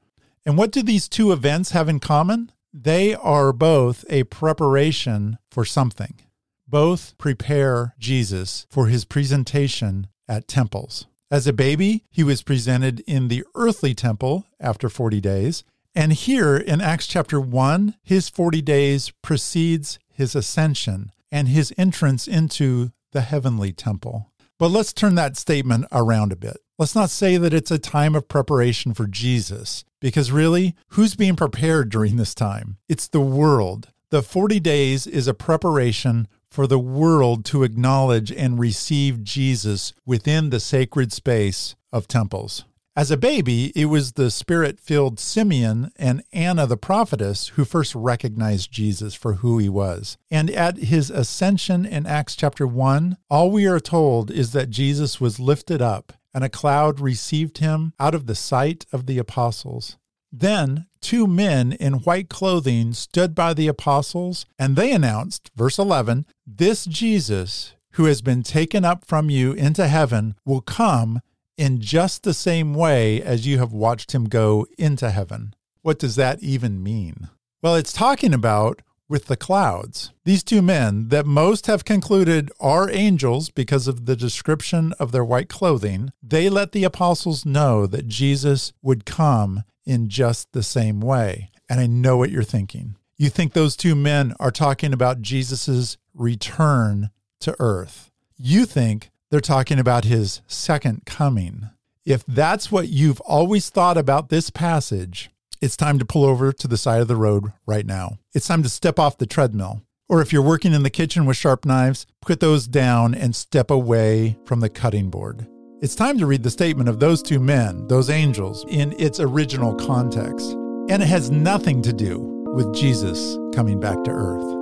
And 0.46 0.56
what 0.56 0.70
do 0.70 0.82
these 0.82 1.08
two 1.08 1.32
events 1.32 1.72
have 1.72 1.88
in 1.88 2.00
common? 2.00 2.52
They 2.72 3.14
are 3.14 3.52
both 3.52 4.04
a 4.08 4.24
preparation 4.24 5.38
for 5.50 5.64
something. 5.64 6.20
Both 6.68 7.18
prepare 7.18 7.94
Jesus 7.98 8.66
for 8.70 8.86
his 8.86 9.04
presentation 9.04 10.06
at 10.28 10.46
temples. 10.46 11.06
As 11.32 11.48
a 11.48 11.52
baby, 11.52 12.04
he 12.10 12.22
was 12.22 12.42
presented 12.42 13.00
in 13.00 13.28
the 13.28 13.44
earthly 13.56 13.92
temple 13.94 14.46
after 14.60 14.88
40 14.88 15.20
days. 15.20 15.64
And 15.96 16.12
here 16.12 16.56
in 16.56 16.80
Acts 16.80 17.08
chapter 17.08 17.40
1, 17.40 17.96
his 18.02 18.28
40 18.28 18.62
days 18.62 19.12
precedes 19.22 19.98
his 20.12 20.36
ascension 20.36 21.10
and 21.32 21.48
his 21.48 21.74
entrance 21.76 22.28
into 22.28 22.92
the 23.10 23.22
heavenly 23.22 23.72
temple. 23.72 24.30
But 24.58 24.70
let's 24.70 24.92
turn 24.92 25.16
that 25.16 25.36
statement 25.36 25.86
around 25.90 26.32
a 26.32 26.36
bit. 26.36 26.58
Let's 26.80 26.94
not 26.94 27.10
say 27.10 27.36
that 27.36 27.52
it's 27.52 27.70
a 27.70 27.78
time 27.78 28.14
of 28.14 28.26
preparation 28.26 28.94
for 28.94 29.06
Jesus, 29.06 29.84
because 30.00 30.32
really, 30.32 30.74
who's 30.92 31.14
being 31.14 31.36
prepared 31.36 31.90
during 31.90 32.16
this 32.16 32.34
time? 32.34 32.78
It's 32.88 33.06
the 33.06 33.20
world. 33.20 33.90
The 34.08 34.22
40 34.22 34.60
days 34.60 35.06
is 35.06 35.28
a 35.28 35.34
preparation 35.34 36.26
for 36.50 36.66
the 36.66 36.78
world 36.78 37.44
to 37.44 37.64
acknowledge 37.64 38.32
and 38.32 38.58
receive 38.58 39.22
Jesus 39.22 39.92
within 40.06 40.48
the 40.48 40.58
sacred 40.58 41.12
space 41.12 41.76
of 41.92 42.08
temples. 42.08 42.64
As 42.96 43.10
a 43.10 43.18
baby, 43.18 43.72
it 43.76 43.86
was 43.86 44.12
the 44.12 44.30
spirit 44.30 44.80
filled 44.80 45.20
Simeon 45.20 45.92
and 45.96 46.22
Anna 46.32 46.66
the 46.66 46.78
prophetess 46.78 47.48
who 47.48 47.66
first 47.66 47.94
recognized 47.94 48.72
Jesus 48.72 49.14
for 49.14 49.34
who 49.34 49.58
he 49.58 49.68
was. 49.68 50.16
And 50.30 50.48
at 50.48 50.78
his 50.78 51.10
ascension 51.10 51.84
in 51.84 52.06
Acts 52.06 52.34
chapter 52.34 52.66
1, 52.66 53.18
all 53.28 53.50
we 53.50 53.66
are 53.66 53.80
told 53.80 54.30
is 54.30 54.52
that 54.52 54.70
Jesus 54.70 55.20
was 55.20 55.38
lifted 55.38 55.82
up 55.82 56.14
and 56.32 56.44
a 56.44 56.48
cloud 56.48 57.00
received 57.00 57.58
him 57.58 57.92
out 57.98 58.14
of 58.14 58.26
the 58.26 58.34
sight 58.34 58.86
of 58.92 59.06
the 59.06 59.18
apostles. 59.18 59.96
Then 60.32 60.86
two 61.00 61.26
men 61.26 61.72
in 61.72 61.94
white 61.94 62.28
clothing 62.28 62.92
stood 62.92 63.34
by 63.34 63.54
the 63.54 63.66
apostles, 63.66 64.46
and 64.58 64.76
they 64.76 64.92
announced, 64.92 65.50
verse 65.56 65.78
11, 65.78 66.26
This 66.46 66.84
Jesus, 66.84 67.74
who 67.92 68.04
has 68.04 68.22
been 68.22 68.42
taken 68.42 68.84
up 68.84 69.04
from 69.04 69.30
you 69.30 69.52
into 69.52 69.88
heaven, 69.88 70.36
will 70.44 70.60
come 70.60 71.20
in 71.56 71.80
just 71.80 72.22
the 72.22 72.34
same 72.34 72.74
way 72.74 73.20
as 73.20 73.46
you 73.46 73.58
have 73.58 73.72
watched 73.72 74.12
him 74.12 74.26
go 74.26 74.66
into 74.78 75.10
heaven. 75.10 75.54
What 75.82 75.98
does 75.98 76.16
that 76.16 76.42
even 76.42 76.82
mean? 76.82 77.28
Well, 77.62 77.74
it's 77.74 77.92
talking 77.92 78.32
about 78.32 78.82
with 79.10 79.26
the 79.26 79.36
clouds. 79.36 80.12
These 80.24 80.44
two 80.44 80.62
men, 80.62 81.08
that 81.08 81.26
most 81.26 81.66
have 81.66 81.84
concluded 81.84 82.50
are 82.60 82.88
angels 82.88 83.50
because 83.50 83.88
of 83.88 84.06
the 84.06 84.14
description 84.14 84.94
of 85.00 85.10
their 85.10 85.24
white 85.24 85.48
clothing, 85.48 86.12
they 86.22 86.48
let 86.48 86.70
the 86.70 86.84
apostles 86.84 87.44
know 87.44 87.86
that 87.86 88.06
Jesus 88.06 88.72
would 88.80 89.04
come 89.04 89.64
in 89.84 90.08
just 90.08 90.52
the 90.52 90.62
same 90.62 91.00
way. 91.00 91.50
And 91.68 91.80
I 91.80 91.86
know 91.86 92.16
what 92.16 92.30
you're 92.30 92.44
thinking. 92.44 92.94
You 93.18 93.28
think 93.28 93.52
those 93.52 93.76
two 93.76 93.96
men 93.96 94.32
are 94.38 94.52
talking 94.52 94.92
about 94.92 95.20
Jesus' 95.20 95.98
return 96.14 97.10
to 97.40 97.56
earth. 97.58 98.10
You 98.36 98.64
think 98.64 99.10
they're 99.30 99.40
talking 99.40 99.78
about 99.78 100.04
his 100.04 100.40
second 100.46 101.04
coming. 101.04 101.68
If 102.04 102.24
that's 102.26 102.72
what 102.72 102.88
you've 102.88 103.20
always 103.22 103.70
thought 103.70 103.98
about 103.98 104.28
this 104.28 104.50
passage, 104.50 105.30
it's 105.60 105.76
time 105.76 105.98
to 105.98 106.04
pull 106.04 106.24
over 106.24 106.52
to 106.52 106.68
the 106.68 106.78
side 106.78 107.00
of 107.00 107.08
the 107.08 107.16
road 107.16 107.52
right 107.66 107.84
now. 107.84 108.18
It's 108.32 108.48
time 108.48 108.62
to 108.62 108.68
step 108.68 108.98
off 108.98 109.18
the 109.18 109.26
treadmill. 109.26 109.82
Or 110.08 110.20
if 110.20 110.32
you're 110.32 110.42
working 110.42 110.72
in 110.72 110.82
the 110.82 110.90
kitchen 110.90 111.26
with 111.26 111.36
sharp 111.36 111.64
knives, 111.64 112.06
put 112.20 112.40
those 112.40 112.66
down 112.66 113.14
and 113.14 113.36
step 113.36 113.70
away 113.70 114.38
from 114.44 114.60
the 114.60 114.70
cutting 114.70 115.10
board. 115.10 115.46
It's 115.82 115.94
time 115.94 116.18
to 116.18 116.26
read 116.26 116.42
the 116.42 116.50
statement 116.50 116.88
of 116.88 116.98
those 116.98 117.22
two 117.22 117.38
men, 117.38 117.86
those 117.88 118.10
angels, 118.10 118.64
in 118.68 118.92
its 118.98 119.20
original 119.20 119.74
context. 119.74 120.52
And 120.88 121.02
it 121.02 121.08
has 121.08 121.30
nothing 121.30 121.82
to 121.82 121.92
do 121.92 122.18
with 122.54 122.74
Jesus 122.74 123.38
coming 123.54 123.78
back 123.78 124.02
to 124.04 124.10
earth. 124.10 124.59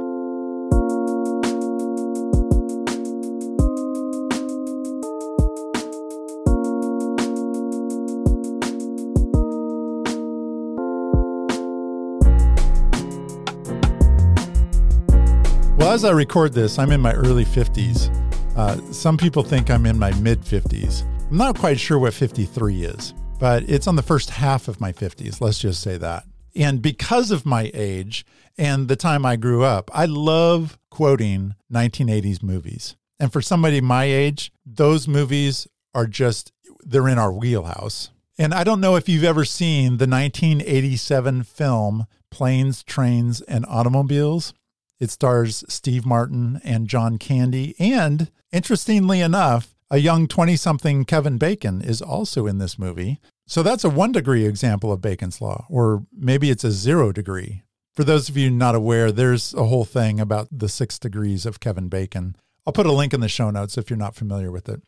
As 15.99 16.05
I 16.05 16.11
record 16.11 16.53
this, 16.53 16.79
I'm 16.79 16.93
in 16.93 17.01
my 17.01 17.13
early 17.13 17.45
50s. 17.45 18.09
Uh, 18.57 18.81
some 18.93 19.17
people 19.17 19.43
think 19.43 19.69
I'm 19.69 19.85
in 19.85 19.99
my 19.99 20.13
mid 20.21 20.43
50s. 20.43 21.03
I'm 21.29 21.37
not 21.37 21.59
quite 21.59 21.81
sure 21.81 21.99
what 21.99 22.15
53 22.15 22.85
is, 22.85 23.15
but 23.41 23.69
it's 23.69 23.89
on 23.89 23.97
the 23.97 24.03
first 24.03 24.31
half 24.31 24.69
of 24.69 24.81
my 24.81 24.93
50s. 24.93 25.41
Let's 25.41 25.59
just 25.59 25.83
say 25.83 25.97
that. 25.97 26.23
And 26.55 26.81
because 26.81 27.33
of 27.33 27.45
my 27.45 27.73
age 27.75 28.25
and 28.57 28.87
the 28.87 28.95
time 28.95 29.27
I 29.27 29.35
grew 29.35 29.65
up, 29.65 29.91
I 29.93 30.05
love 30.05 30.79
quoting 30.89 31.57
1980s 31.73 32.45
movies. 32.45 32.95
And 33.19 33.33
for 33.33 33.43
somebody 33.43 33.81
my 33.81 34.05
age, 34.05 34.53
those 34.65 35.09
movies 35.09 35.67
are 35.97 36.07
just, 36.07 36.53
they're 36.85 37.09
in 37.09 37.19
our 37.19 37.33
wheelhouse. 37.33 38.11
And 38.39 38.55
I 38.55 38.63
don't 38.63 38.81
know 38.81 38.95
if 38.95 39.09
you've 39.09 39.25
ever 39.25 39.45
seen 39.45 39.97
the 39.97 40.07
1987 40.07 41.43
film 41.43 42.07
Planes, 42.31 42.85
Trains, 42.85 43.41
and 43.41 43.67
Automobiles. 43.67 44.53
It 45.01 45.11
stars 45.11 45.65
Steve 45.69 46.05
Martin 46.05 46.61
and 46.65 46.89
John 46.89 47.19
Candy. 47.19 47.75
And 47.79 48.31
interestingly 48.53 49.21
enough, 49.21 49.75
a 49.91 49.99
young 49.99 50.27
20 50.27 50.57
something 50.57 51.05
Kevin 51.05 51.39
Bacon 51.39 51.81
is 51.81 52.03
also 52.03 52.47
in 52.47 52.59
this 52.59 52.79
movie. 52.79 53.21
So 53.47 53.63
that's 53.63 53.85
a 53.85 53.91
one 53.91 54.13
degree 54.13 54.45
example 54.45 54.93
of 54.93 55.01
Bacon's 55.01 55.41
Law, 55.41 55.67
or 55.71 56.05
maybe 56.13 56.51
it's 56.51 56.65
a 56.65 56.71
zero 56.71 57.13
degree. 57.13 57.63
For 57.95 58.05
those 58.05 58.29
of 58.29 58.37
you 58.37 58.51
not 58.51 58.75
aware, 58.75 59.11
there's 59.11 59.55
a 59.55 59.65
whole 59.65 59.85
thing 59.85 60.21
about 60.21 60.49
the 60.53 60.69
six 60.69 60.99
degrees 60.99 61.47
of 61.47 61.59
Kevin 61.59 61.89
Bacon. 61.89 62.37
I'll 62.67 62.73
put 62.73 62.87
a 62.87 62.93
link 62.93 63.15
in 63.15 63.21
the 63.21 63.29
show 63.29 63.51
notes 63.51 63.79
if 63.79 63.89
you're 63.89 63.97
not 63.97 64.15
familiar 64.15 64.53
with 64.53 64.69
it. 64.69 64.83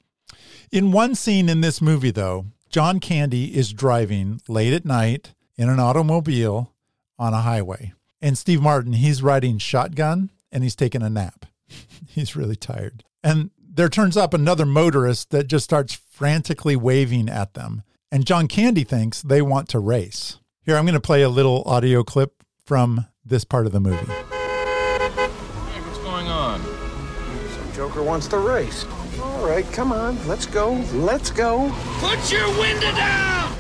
In 0.71 0.93
one 0.93 1.15
scene 1.15 1.49
in 1.49 1.61
this 1.61 1.81
movie, 1.81 2.11
though, 2.11 2.47
John 2.69 3.01
Candy 3.01 3.57
is 3.57 3.73
driving 3.73 4.41
late 4.47 4.73
at 4.73 4.85
night 4.85 5.35
in 5.57 5.69
an 5.69 5.81
automobile 5.81 6.73
on 7.19 7.35
a 7.35 7.41
highway. 7.41 7.95
And 8.23 8.37
Steve 8.37 8.61
Martin, 8.61 8.93
he's 8.93 9.23
riding 9.23 9.59
shotgun 9.59 10.31
and 10.53 10.63
he's 10.63 10.77
taking 10.77 11.03
a 11.03 11.11
nap. 11.11 11.47
he's 12.07 12.37
really 12.37 12.57
tired. 12.57 13.05
And 13.23 13.51
there 13.73 13.89
turns 13.89 14.17
up 14.17 14.35
another 14.35 14.67
motorist 14.67 15.31
that 15.31 15.47
just 15.47 15.65
starts 15.65 15.95
frantically 15.95 16.77
waving 16.77 17.29
at 17.29 17.55
them. 17.55 17.83
And 18.13 18.27
John 18.27 18.49
Candy 18.49 18.85
thinks 18.85 19.23
they 19.23 19.41
want 19.41 19.69
to 19.69 19.79
race. 19.79 20.39
Here, 20.63 20.77
I'm 20.77 20.85
going 20.85 20.95
to 20.95 21.01
play 21.01 21.23
a 21.23 21.29
little 21.29 21.63
audio 21.65 22.03
clip 22.03 22.43
from 22.65 23.07
this 23.25 23.45
part 23.45 23.67
of 23.67 23.73
the 23.73 23.81
movie. 23.81 23.97
Hey, 24.07 25.81
what's 25.81 25.99
going 25.99 26.27
on? 26.27 26.61
Some 26.61 27.73
joker 27.73 28.03
wants 28.03 28.27
to 28.29 28.39
race. 28.39 28.85
All 29.21 29.47
right, 29.47 29.71
come 29.73 29.93
on, 29.93 30.17
let's 30.29 30.47
go, 30.47 30.73
let's 30.93 31.31
go. 31.31 31.71
Put 31.99 32.33
your 32.33 32.49
window 32.59 32.91
down! 32.93 33.55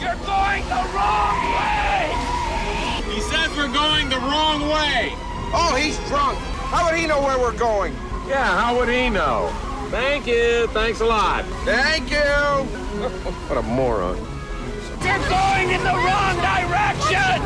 You're 0.00 0.14
going 0.26 0.64
the 0.68 0.90
wrong 0.94 1.54
way! 1.54 1.77
He 3.58 3.64
says 3.64 3.70
we're 3.70 3.74
going 3.74 4.08
the 4.08 4.18
wrong 4.18 4.68
way! 4.68 5.10
Oh, 5.52 5.76
he's 5.76 5.98
drunk. 6.08 6.38
How 6.70 6.86
would 6.86 6.96
he 6.96 7.08
know 7.08 7.20
where 7.20 7.38
we're 7.40 7.58
going? 7.58 7.92
Yeah, 8.28 8.60
how 8.60 8.78
would 8.78 8.88
he 8.88 9.10
know? 9.10 9.50
Thank 9.90 10.28
you. 10.28 10.68
Thanks 10.68 11.00
a 11.00 11.04
lot. 11.04 11.44
Thank 11.64 12.08
you. 12.08 12.18
what 13.48 13.58
a 13.58 13.62
moron. 13.62 14.16
You're 15.02 15.18
going 15.28 15.70
in 15.70 15.82
the 15.82 15.92
wrong 15.92 16.36
direction! 16.36 17.42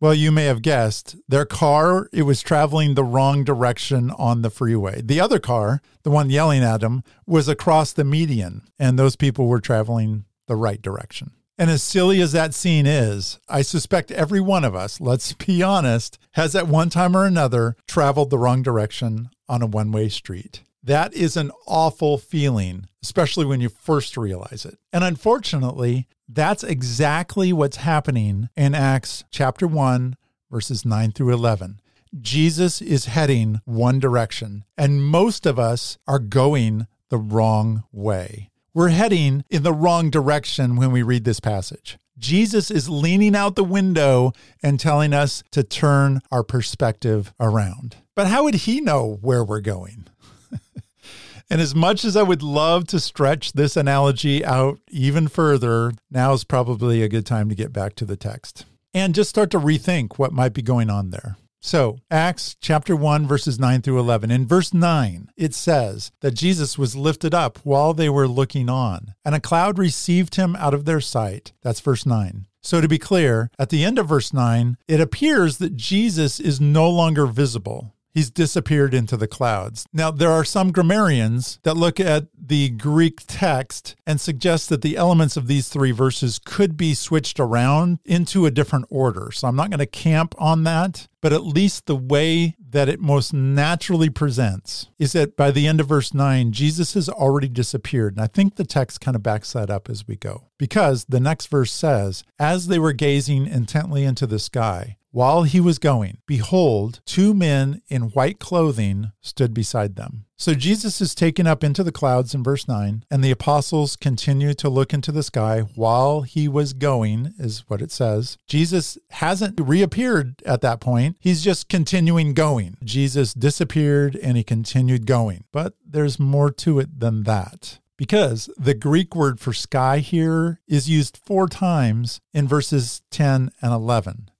Well, 0.00 0.14
you 0.14 0.32
may 0.32 0.46
have 0.46 0.62
guessed, 0.62 1.14
their 1.28 1.44
car, 1.44 2.08
it 2.12 2.22
was 2.22 2.42
traveling 2.42 2.94
the 2.94 3.04
wrong 3.04 3.44
direction 3.44 4.10
on 4.10 4.42
the 4.42 4.50
freeway. 4.50 5.02
The 5.02 5.20
other 5.20 5.38
car, 5.38 5.80
the 6.02 6.10
one 6.10 6.30
yelling 6.30 6.64
at 6.64 6.80
them, 6.80 7.04
was 7.28 7.46
across 7.46 7.92
the 7.92 8.02
median, 8.02 8.62
and 8.76 8.98
those 8.98 9.14
people 9.14 9.46
were 9.46 9.60
traveling 9.60 10.24
the 10.48 10.56
right 10.56 10.82
direction. 10.82 11.30
And 11.58 11.70
as 11.70 11.82
silly 11.82 12.20
as 12.20 12.32
that 12.32 12.54
scene 12.54 12.86
is, 12.86 13.38
I 13.48 13.62
suspect 13.62 14.10
every 14.10 14.40
one 14.40 14.64
of 14.64 14.74
us, 14.74 15.00
let's 15.00 15.32
be 15.46 15.62
honest, 15.62 16.18
has 16.32 16.56
at 16.56 16.68
one 16.68 16.90
time 16.90 17.16
or 17.16 17.24
another 17.24 17.76
traveled 17.86 18.30
the 18.30 18.38
wrong 18.38 18.62
direction 18.62 19.30
on 19.48 19.62
a 19.62 19.66
one 19.66 19.92
way 19.92 20.08
street. 20.08 20.62
That 20.84 21.14
is 21.14 21.36
an 21.36 21.52
awful 21.66 22.18
feeling, 22.18 22.88
especially 23.02 23.44
when 23.44 23.60
you 23.60 23.68
first 23.68 24.16
realize 24.16 24.64
it. 24.64 24.78
And 24.92 25.04
unfortunately, 25.04 26.08
that's 26.28 26.64
exactly 26.64 27.52
what's 27.52 27.76
happening 27.76 28.48
in 28.56 28.74
Acts 28.74 29.22
chapter 29.30 29.68
1, 29.68 30.16
verses 30.50 30.84
9 30.84 31.12
through 31.12 31.32
11. 31.32 31.80
Jesus 32.20 32.82
is 32.82 33.06
heading 33.06 33.60
one 33.64 34.00
direction, 34.00 34.64
and 34.76 35.04
most 35.04 35.46
of 35.46 35.58
us 35.58 35.98
are 36.08 36.18
going 36.18 36.86
the 37.10 37.18
wrong 37.18 37.84
way. 37.92 38.50
We're 38.74 38.88
heading 38.88 39.44
in 39.50 39.64
the 39.64 39.72
wrong 39.74 40.08
direction 40.08 40.76
when 40.76 40.92
we 40.92 41.02
read 41.02 41.24
this 41.24 41.40
passage. 41.40 41.98
Jesus 42.16 42.70
is 42.70 42.88
leaning 42.88 43.36
out 43.36 43.54
the 43.54 43.64
window 43.64 44.32
and 44.62 44.80
telling 44.80 45.12
us 45.12 45.42
to 45.50 45.62
turn 45.62 46.22
our 46.30 46.42
perspective 46.42 47.34
around. 47.38 47.96
But 48.14 48.28
how 48.28 48.44
would 48.44 48.54
he 48.54 48.80
know 48.80 49.18
where 49.20 49.44
we're 49.44 49.60
going? 49.60 50.06
and 51.50 51.60
as 51.60 51.74
much 51.74 52.02
as 52.02 52.16
I 52.16 52.22
would 52.22 52.42
love 52.42 52.86
to 52.88 53.00
stretch 53.00 53.52
this 53.52 53.76
analogy 53.76 54.42
out 54.42 54.78
even 54.90 55.28
further, 55.28 55.92
now 56.10 56.32
is 56.32 56.42
probably 56.42 57.02
a 57.02 57.10
good 57.10 57.26
time 57.26 57.50
to 57.50 57.54
get 57.54 57.74
back 57.74 57.94
to 57.96 58.06
the 58.06 58.16
text 58.16 58.64
and 58.94 59.14
just 59.14 59.28
start 59.28 59.50
to 59.50 59.58
rethink 59.58 60.18
what 60.18 60.32
might 60.32 60.54
be 60.54 60.62
going 60.62 60.88
on 60.88 61.10
there. 61.10 61.36
So, 61.64 62.00
Acts 62.10 62.56
chapter 62.60 62.96
1, 62.96 63.24
verses 63.24 63.56
9 63.56 63.82
through 63.82 64.00
11. 64.00 64.32
In 64.32 64.48
verse 64.48 64.74
9, 64.74 65.30
it 65.36 65.54
says 65.54 66.10
that 66.18 66.32
Jesus 66.32 66.76
was 66.76 66.96
lifted 66.96 67.32
up 67.32 67.56
while 67.62 67.94
they 67.94 68.08
were 68.08 68.26
looking 68.26 68.68
on, 68.68 69.14
and 69.24 69.32
a 69.32 69.40
cloud 69.40 69.78
received 69.78 70.34
him 70.34 70.56
out 70.56 70.74
of 70.74 70.86
their 70.86 71.00
sight. 71.00 71.52
That's 71.62 71.78
verse 71.78 72.04
9. 72.04 72.48
So, 72.62 72.80
to 72.80 72.88
be 72.88 72.98
clear, 72.98 73.48
at 73.60 73.68
the 73.68 73.84
end 73.84 74.00
of 74.00 74.08
verse 74.08 74.32
9, 74.32 74.76
it 74.88 75.00
appears 75.00 75.58
that 75.58 75.76
Jesus 75.76 76.40
is 76.40 76.60
no 76.60 76.90
longer 76.90 77.26
visible. 77.26 77.91
He's 78.12 78.30
disappeared 78.30 78.92
into 78.92 79.16
the 79.16 79.26
clouds. 79.26 79.86
Now, 79.92 80.10
there 80.10 80.30
are 80.30 80.44
some 80.44 80.70
grammarians 80.70 81.58
that 81.62 81.76
look 81.76 81.98
at 81.98 82.26
the 82.38 82.68
Greek 82.70 83.20
text 83.26 83.96
and 84.06 84.20
suggest 84.20 84.68
that 84.68 84.82
the 84.82 84.96
elements 84.96 85.36
of 85.36 85.46
these 85.46 85.68
three 85.68 85.92
verses 85.92 86.38
could 86.38 86.76
be 86.76 86.94
switched 86.94 87.40
around 87.40 88.00
into 88.04 88.44
a 88.44 88.50
different 88.50 88.86
order. 88.90 89.32
So 89.32 89.48
I'm 89.48 89.56
not 89.56 89.70
going 89.70 89.78
to 89.78 89.86
camp 89.86 90.34
on 90.38 90.64
that, 90.64 91.08
but 91.22 91.32
at 91.32 91.44
least 91.44 91.86
the 91.86 91.96
way 91.96 92.56
that 92.72 92.88
it 92.88 93.00
most 93.00 93.32
naturally 93.32 94.10
presents 94.10 94.88
is 94.98 95.12
that 95.12 95.36
by 95.36 95.50
the 95.50 95.66
end 95.66 95.80
of 95.80 95.88
verse 95.88 96.12
9, 96.12 96.52
Jesus 96.52 96.94
has 96.94 97.08
already 97.08 97.48
disappeared. 97.48 98.14
And 98.14 98.22
I 98.22 98.26
think 98.26 98.56
the 98.56 98.64
text 98.64 99.00
kind 99.00 99.14
of 99.14 99.22
backs 99.22 99.52
that 99.52 99.70
up 99.70 99.88
as 99.88 100.06
we 100.06 100.16
go. 100.16 100.48
Because 100.58 101.04
the 101.04 101.20
next 101.20 101.46
verse 101.46 101.72
says, 101.72 102.24
As 102.38 102.66
they 102.66 102.78
were 102.78 102.92
gazing 102.92 103.46
intently 103.46 104.04
into 104.04 104.26
the 104.26 104.38
sky, 104.38 104.96
while 105.10 105.42
he 105.42 105.60
was 105.60 105.78
going, 105.78 106.18
behold, 106.26 107.00
two 107.04 107.34
men 107.34 107.82
in 107.88 108.02
white 108.10 108.38
clothing 108.38 109.12
stood 109.20 109.52
beside 109.52 109.94
them. 109.96 110.24
So 110.42 110.54
Jesus 110.54 111.00
is 111.00 111.14
taken 111.14 111.46
up 111.46 111.62
into 111.62 111.84
the 111.84 111.92
clouds 111.92 112.34
in 112.34 112.42
verse 112.42 112.66
9, 112.66 113.04
and 113.08 113.22
the 113.22 113.30
apostles 113.30 113.94
continue 113.94 114.54
to 114.54 114.68
look 114.68 114.92
into 114.92 115.12
the 115.12 115.22
sky 115.22 115.60
while 115.76 116.22
he 116.22 116.48
was 116.48 116.72
going, 116.72 117.32
is 117.38 117.62
what 117.68 117.80
it 117.80 117.92
says. 117.92 118.38
Jesus 118.48 118.98
hasn't 119.10 119.60
reappeared 119.60 120.42
at 120.44 120.60
that 120.62 120.80
point, 120.80 121.16
he's 121.20 121.44
just 121.44 121.68
continuing 121.68 122.34
going. 122.34 122.76
Jesus 122.82 123.34
disappeared 123.34 124.16
and 124.16 124.36
he 124.36 124.42
continued 124.42 125.06
going. 125.06 125.44
But 125.52 125.74
there's 125.86 126.18
more 126.18 126.50
to 126.50 126.80
it 126.80 126.98
than 126.98 127.22
that 127.22 127.78
because 127.96 128.50
the 128.58 128.74
Greek 128.74 129.14
word 129.14 129.38
for 129.38 129.52
sky 129.52 129.98
here 129.98 130.60
is 130.66 130.90
used 130.90 131.20
four 131.24 131.46
times 131.46 132.20
in 132.34 132.48
verses 132.48 133.02
10 133.12 133.52
and 133.62 133.72
11. 133.72 134.31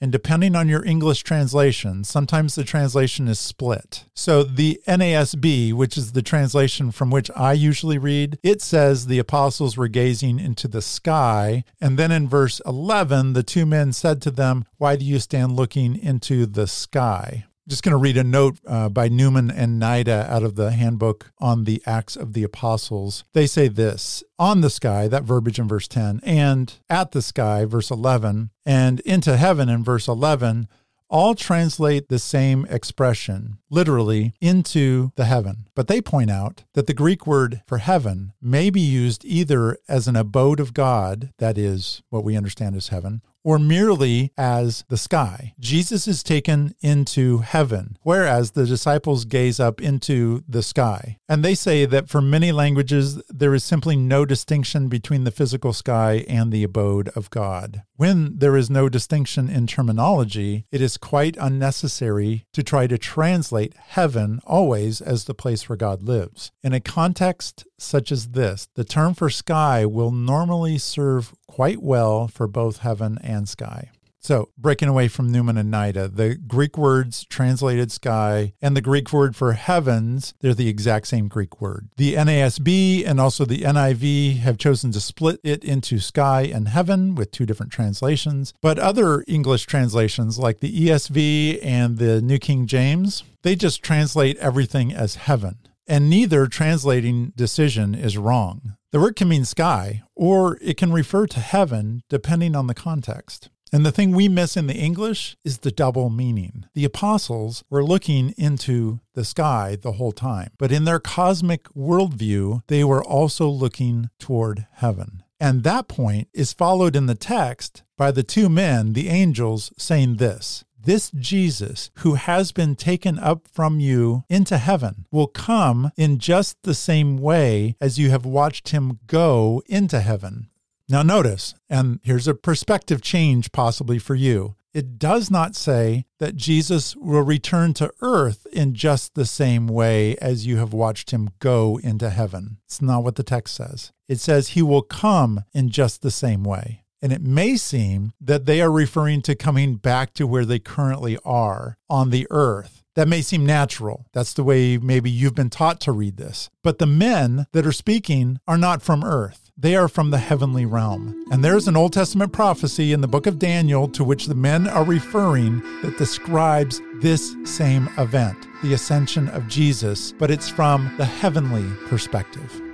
And 0.00 0.12
depending 0.12 0.54
on 0.54 0.68
your 0.68 0.84
English 0.84 1.22
translation, 1.22 2.04
sometimes 2.04 2.54
the 2.54 2.64
translation 2.64 3.28
is 3.28 3.38
split. 3.38 4.04
So 4.14 4.42
the 4.42 4.80
NASB, 4.86 5.72
which 5.72 5.96
is 5.96 6.12
the 6.12 6.22
translation 6.22 6.90
from 6.90 7.10
which 7.10 7.30
I 7.34 7.54
usually 7.54 7.96
read, 7.96 8.38
it 8.42 8.60
says 8.60 9.06
the 9.06 9.18
apostles 9.18 9.76
were 9.76 9.88
gazing 9.88 10.38
into 10.38 10.68
the 10.68 10.82
sky. 10.82 11.64
And 11.80 11.98
then 11.98 12.12
in 12.12 12.28
verse 12.28 12.60
11, 12.66 13.32
the 13.32 13.42
two 13.42 13.64
men 13.64 13.94
said 13.94 14.20
to 14.22 14.30
them, 14.30 14.66
Why 14.76 14.96
do 14.96 15.04
you 15.04 15.18
stand 15.18 15.56
looking 15.56 15.96
into 15.96 16.44
the 16.44 16.66
sky? 16.66 17.46
Just 17.68 17.82
going 17.82 17.92
to 17.92 17.98
read 17.98 18.16
a 18.16 18.24
note 18.24 18.58
uh, 18.66 18.88
by 18.88 19.08
Newman 19.08 19.50
and 19.50 19.80
Nida 19.80 20.28
out 20.28 20.42
of 20.42 20.54
the 20.54 20.70
handbook 20.72 21.32
on 21.38 21.64
the 21.64 21.82
Acts 21.86 22.16
of 22.16 22.32
the 22.32 22.42
Apostles. 22.42 23.24
They 23.32 23.46
say 23.46 23.68
this 23.68 24.22
on 24.38 24.60
the 24.60 24.70
sky, 24.70 25.08
that 25.08 25.24
verbiage 25.24 25.58
in 25.58 25.68
verse 25.68 25.88
10, 25.88 26.20
and 26.22 26.72
at 26.88 27.12
the 27.12 27.22
sky, 27.22 27.64
verse 27.64 27.90
11, 27.90 28.50
and 28.64 29.00
into 29.00 29.36
heaven 29.36 29.68
in 29.68 29.82
verse 29.82 30.08
11 30.08 30.68
all 31.08 31.34
translate 31.34 32.08
the 32.08 32.18
same 32.18 32.66
expression, 32.68 33.58
literally, 33.70 34.34
into 34.40 35.12
the 35.16 35.24
heaven. 35.24 35.68
But 35.74 35.88
they 35.88 36.00
point 36.00 36.30
out 36.30 36.64
that 36.74 36.86
the 36.86 36.94
Greek 36.94 37.26
word 37.26 37.62
for 37.66 37.78
heaven 37.78 38.32
may 38.40 38.70
be 38.70 38.80
used 38.80 39.24
either 39.24 39.78
as 39.88 40.08
an 40.08 40.16
abode 40.16 40.60
of 40.60 40.74
God, 40.74 41.32
that 41.38 41.56
is, 41.56 42.02
what 42.10 42.24
we 42.24 42.36
understand 42.36 42.76
as 42.76 42.88
heaven, 42.88 43.22
or 43.46 43.60
merely 43.60 44.32
as 44.36 44.84
the 44.88 44.96
sky. 44.96 45.54
Jesus 45.60 46.08
is 46.08 46.24
taken 46.24 46.74
into 46.80 47.38
heaven, 47.38 47.96
whereas 48.02 48.50
the 48.50 48.66
disciples 48.66 49.24
gaze 49.24 49.60
up 49.60 49.80
into 49.80 50.42
the 50.48 50.64
sky. 50.64 51.18
And 51.28 51.44
they 51.44 51.54
say 51.54 51.86
that 51.86 52.08
for 52.08 52.20
many 52.20 52.50
languages, 52.50 53.22
there 53.28 53.54
is 53.54 53.62
simply 53.62 53.94
no 53.94 54.24
distinction 54.24 54.88
between 54.88 55.22
the 55.22 55.30
physical 55.30 55.72
sky 55.72 56.24
and 56.26 56.50
the 56.50 56.64
abode 56.64 57.08
of 57.10 57.30
God. 57.30 57.82
When 57.96 58.38
there 58.38 58.58
is 58.58 58.68
no 58.68 58.90
distinction 58.90 59.48
in 59.48 59.66
terminology, 59.66 60.66
it 60.70 60.82
is 60.82 60.98
quite 60.98 61.34
unnecessary 61.40 62.44
to 62.52 62.62
try 62.62 62.86
to 62.86 62.98
translate 62.98 63.74
heaven 63.74 64.40
always 64.44 65.00
as 65.00 65.24
the 65.24 65.32
place 65.32 65.66
where 65.66 65.78
God 65.78 66.02
lives. 66.02 66.52
In 66.62 66.74
a 66.74 66.80
context 66.80 67.66
such 67.78 68.12
as 68.12 68.28
this, 68.28 68.68
the 68.74 68.84
term 68.84 69.14
for 69.14 69.30
sky 69.30 69.86
will 69.86 70.10
normally 70.10 70.76
serve 70.76 71.34
quite 71.46 71.82
well 71.82 72.28
for 72.28 72.46
both 72.46 72.78
heaven 72.78 73.18
and 73.22 73.48
sky. 73.48 73.90
So, 74.26 74.48
breaking 74.58 74.88
away 74.88 75.06
from 75.06 75.30
Newman 75.30 75.56
and 75.56 75.72
Nida, 75.72 76.12
the 76.12 76.34
Greek 76.34 76.76
words 76.76 77.24
translated 77.26 77.92
sky 77.92 78.54
and 78.60 78.76
the 78.76 78.80
Greek 78.80 79.12
word 79.12 79.36
for 79.36 79.52
heavens, 79.52 80.34
they're 80.40 80.52
the 80.52 80.66
exact 80.66 81.06
same 81.06 81.28
Greek 81.28 81.60
word. 81.60 81.90
The 81.96 82.14
NASB 82.14 83.06
and 83.06 83.20
also 83.20 83.44
the 83.44 83.60
NIV 83.60 84.38
have 84.38 84.58
chosen 84.58 84.90
to 84.90 85.00
split 85.00 85.38
it 85.44 85.62
into 85.62 86.00
sky 86.00 86.42
and 86.42 86.66
heaven 86.66 87.14
with 87.14 87.30
two 87.30 87.46
different 87.46 87.70
translations. 87.70 88.52
But 88.60 88.80
other 88.80 89.22
English 89.28 89.64
translations, 89.66 90.40
like 90.40 90.58
the 90.58 90.76
ESV 90.76 91.60
and 91.62 91.98
the 91.98 92.20
New 92.20 92.40
King 92.40 92.66
James, 92.66 93.22
they 93.44 93.54
just 93.54 93.80
translate 93.80 94.36
everything 94.38 94.92
as 94.92 95.14
heaven. 95.14 95.58
And 95.86 96.10
neither 96.10 96.48
translating 96.48 97.32
decision 97.36 97.94
is 97.94 98.18
wrong. 98.18 98.74
The 98.90 98.98
word 98.98 99.14
can 99.14 99.28
mean 99.28 99.44
sky, 99.44 100.02
or 100.16 100.58
it 100.60 100.76
can 100.76 100.92
refer 100.92 101.28
to 101.28 101.38
heaven, 101.38 102.02
depending 102.08 102.56
on 102.56 102.66
the 102.66 102.74
context. 102.74 103.50
And 103.76 103.84
the 103.84 103.92
thing 103.92 104.12
we 104.12 104.26
miss 104.26 104.56
in 104.56 104.68
the 104.68 104.74
English 104.74 105.36
is 105.44 105.58
the 105.58 105.70
double 105.70 106.08
meaning. 106.08 106.64
The 106.72 106.86
apostles 106.86 107.62
were 107.68 107.84
looking 107.84 108.32
into 108.38 109.00
the 109.12 109.22
sky 109.22 109.76
the 109.78 109.92
whole 109.92 110.12
time, 110.12 110.52
but 110.56 110.72
in 110.72 110.84
their 110.84 110.98
cosmic 110.98 111.64
worldview, 111.74 112.62
they 112.68 112.82
were 112.84 113.04
also 113.04 113.50
looking 113.50 114.08
toward 114.18 114.66
heaven. 114.76 115.22
And 115.38 115.62
that 115.64 115.88
point 115.88 116.28
is 116.32 116.54
followed 116.54 116.96
in 116.96 117.04
the 117.04 117.14
text 117.14 117.82
by 117.98 118.12
the 118.12 118.22
two 118.22 118.48
men, 118.48 118.94
the 118.94 119.10
angels, 119.10 119.70
saying 119.76 120.16
this 120.16 120.64
this 120.82 121.10
Jesus, 121.10 121.90
who 121.96 122.14
has 122.14 122.52
been 122.52 122.76
taken 122.76 123.18
up 123.18 123.46
from 123.52 123.78
you 123.78 124.24
into 124.30 124.56
heaven, 124.56 125.04
will 125.10 125.26
come 125.26 125.90
in 125.98 126.18
just 126.18 126.62
the 126.62 126.74
same 126.74 127.18
way 127.18 127.76
as 127.78 127.98
you 127.98 128.08
have 128.08 128.24
watched 128.24 128.70
him 128.70 129.00
go 129.06 129.62
into 129.66 130.00
heaven. 130.00 130.48
Now, 130.88 131.02
notice, 131.02 131.54
and 131.68 131.98
here's 132.04 132.28
a 132.28 132.34
perspective 132.34 133.02
change 133.02 133.50
possibly 133.50 133.98
for 133.98 134.14
you. 134.14 134.54
It 134.72 134.98
does 134.98 135.30
not 135.30 135.56
say 135.56 136.04
that 136.18 136.36
Jesus 136.36 136.94
will 136.94 137.22
return 137.22 137.72
to 137.74 137.90
earth 138.02 138.46
in 138.52 138.74
just 138.74 139.14
the 139.14 139.24
same 139.24 139.66
way 139.66 140.16
as 140.18 140.46
you 140.46 140.58
have 140.58 140.72
watched 140.72 141.10
him 141.10 141.30
go 141.38 141.80
into 141.82 142.10
heaven. 142.10 142.58
It's 142.66 142.82
not 142.82 143.02
what 143.02 143.16
the 143.16 143.22
text 143.22 143.54
says. 143.54 143.92
It 144.06 144.20
says 144.20 144.48
he 144.48 144.62
will 144.62 144.82
come 144.82 145.44
in 145.52 145.70
just 145.70 146.02
the 146.02 146.10
same 146.10 146.44
way. 146.44 146.84
And 147.02 147.12
it 147.12 147.22
may 147.22 147.56
seem 147.56 148.12
that 148.20 148.46
they 148.46 148.60
are 148.60 148.70
referring 148.70 149.22
to 149.22 149.34
coming 149.34 149.76
back 149.76 150.12
to 150.14 150.26
where 150.26 150.44
they 150.44 150.58
currently 150.58 151.18
are 151.24 151.78
on 151.88 152.10
the 152.10 152.26
earth. 152.30 152.84
That 152.94 153.08
may 153.08 153.22
seem 153.22 153.44
natural. 153.44 154.06
That's 154.12 154.32
the 154.34 154.44
way 154.44 154.78
maybe 154.78 155.10
you've 155.10 155.34
been 155.34 155.50
taught 155.50 155.80
to 155.82 155.92
read 155.92 156.16
this. 156.16 156.48
But 156.62 156.78
the 156.78 156.86
men 156.86 157.46
that 157.52 157.66
are 157.66 157.72
speaking 157.72 158.40
are 158.46 158.58
not 158.58 158.82
from 158.82 159.04
earth. 159.04 159.45
They 159.58 159.74
are 159.74 159.88
from 159.88 160.10
the 160.10 160.18
heavenly 160.18 160.66
realm. 160.66 161.24
And 161.30 161.42
there's 161.42 161.66
an 161.66 161.78
Old 161.78 161.94
Testament 161.94 162.30
prophecy 162.30 162.92
in 162.92 163.00
the 163.00 163.08
book 163.08 163.26
of 163.26 163.38
Daniel 163.38 163.88
to 163.88 164.04
which 164.04 164.26
the 164.26 164.34
men 164.34 164.68
are 164.68 164.84
referring 164.84 165.62
that 165.80 165.96
describes 165.96 166.82
this 167.00 167.34
same 167.46 167.88
event, 167.96 168.36
the 168.62 168.74
ascension 168.74 169.30
of 169.30 169.48
Jesus, 169.48 170.12
but 170.12 170.30
it's 170.30 170.50
from 170.50 170.94
the 170.98 171.06
heavenly 171.06 171.66
perspective. 171.86 172.65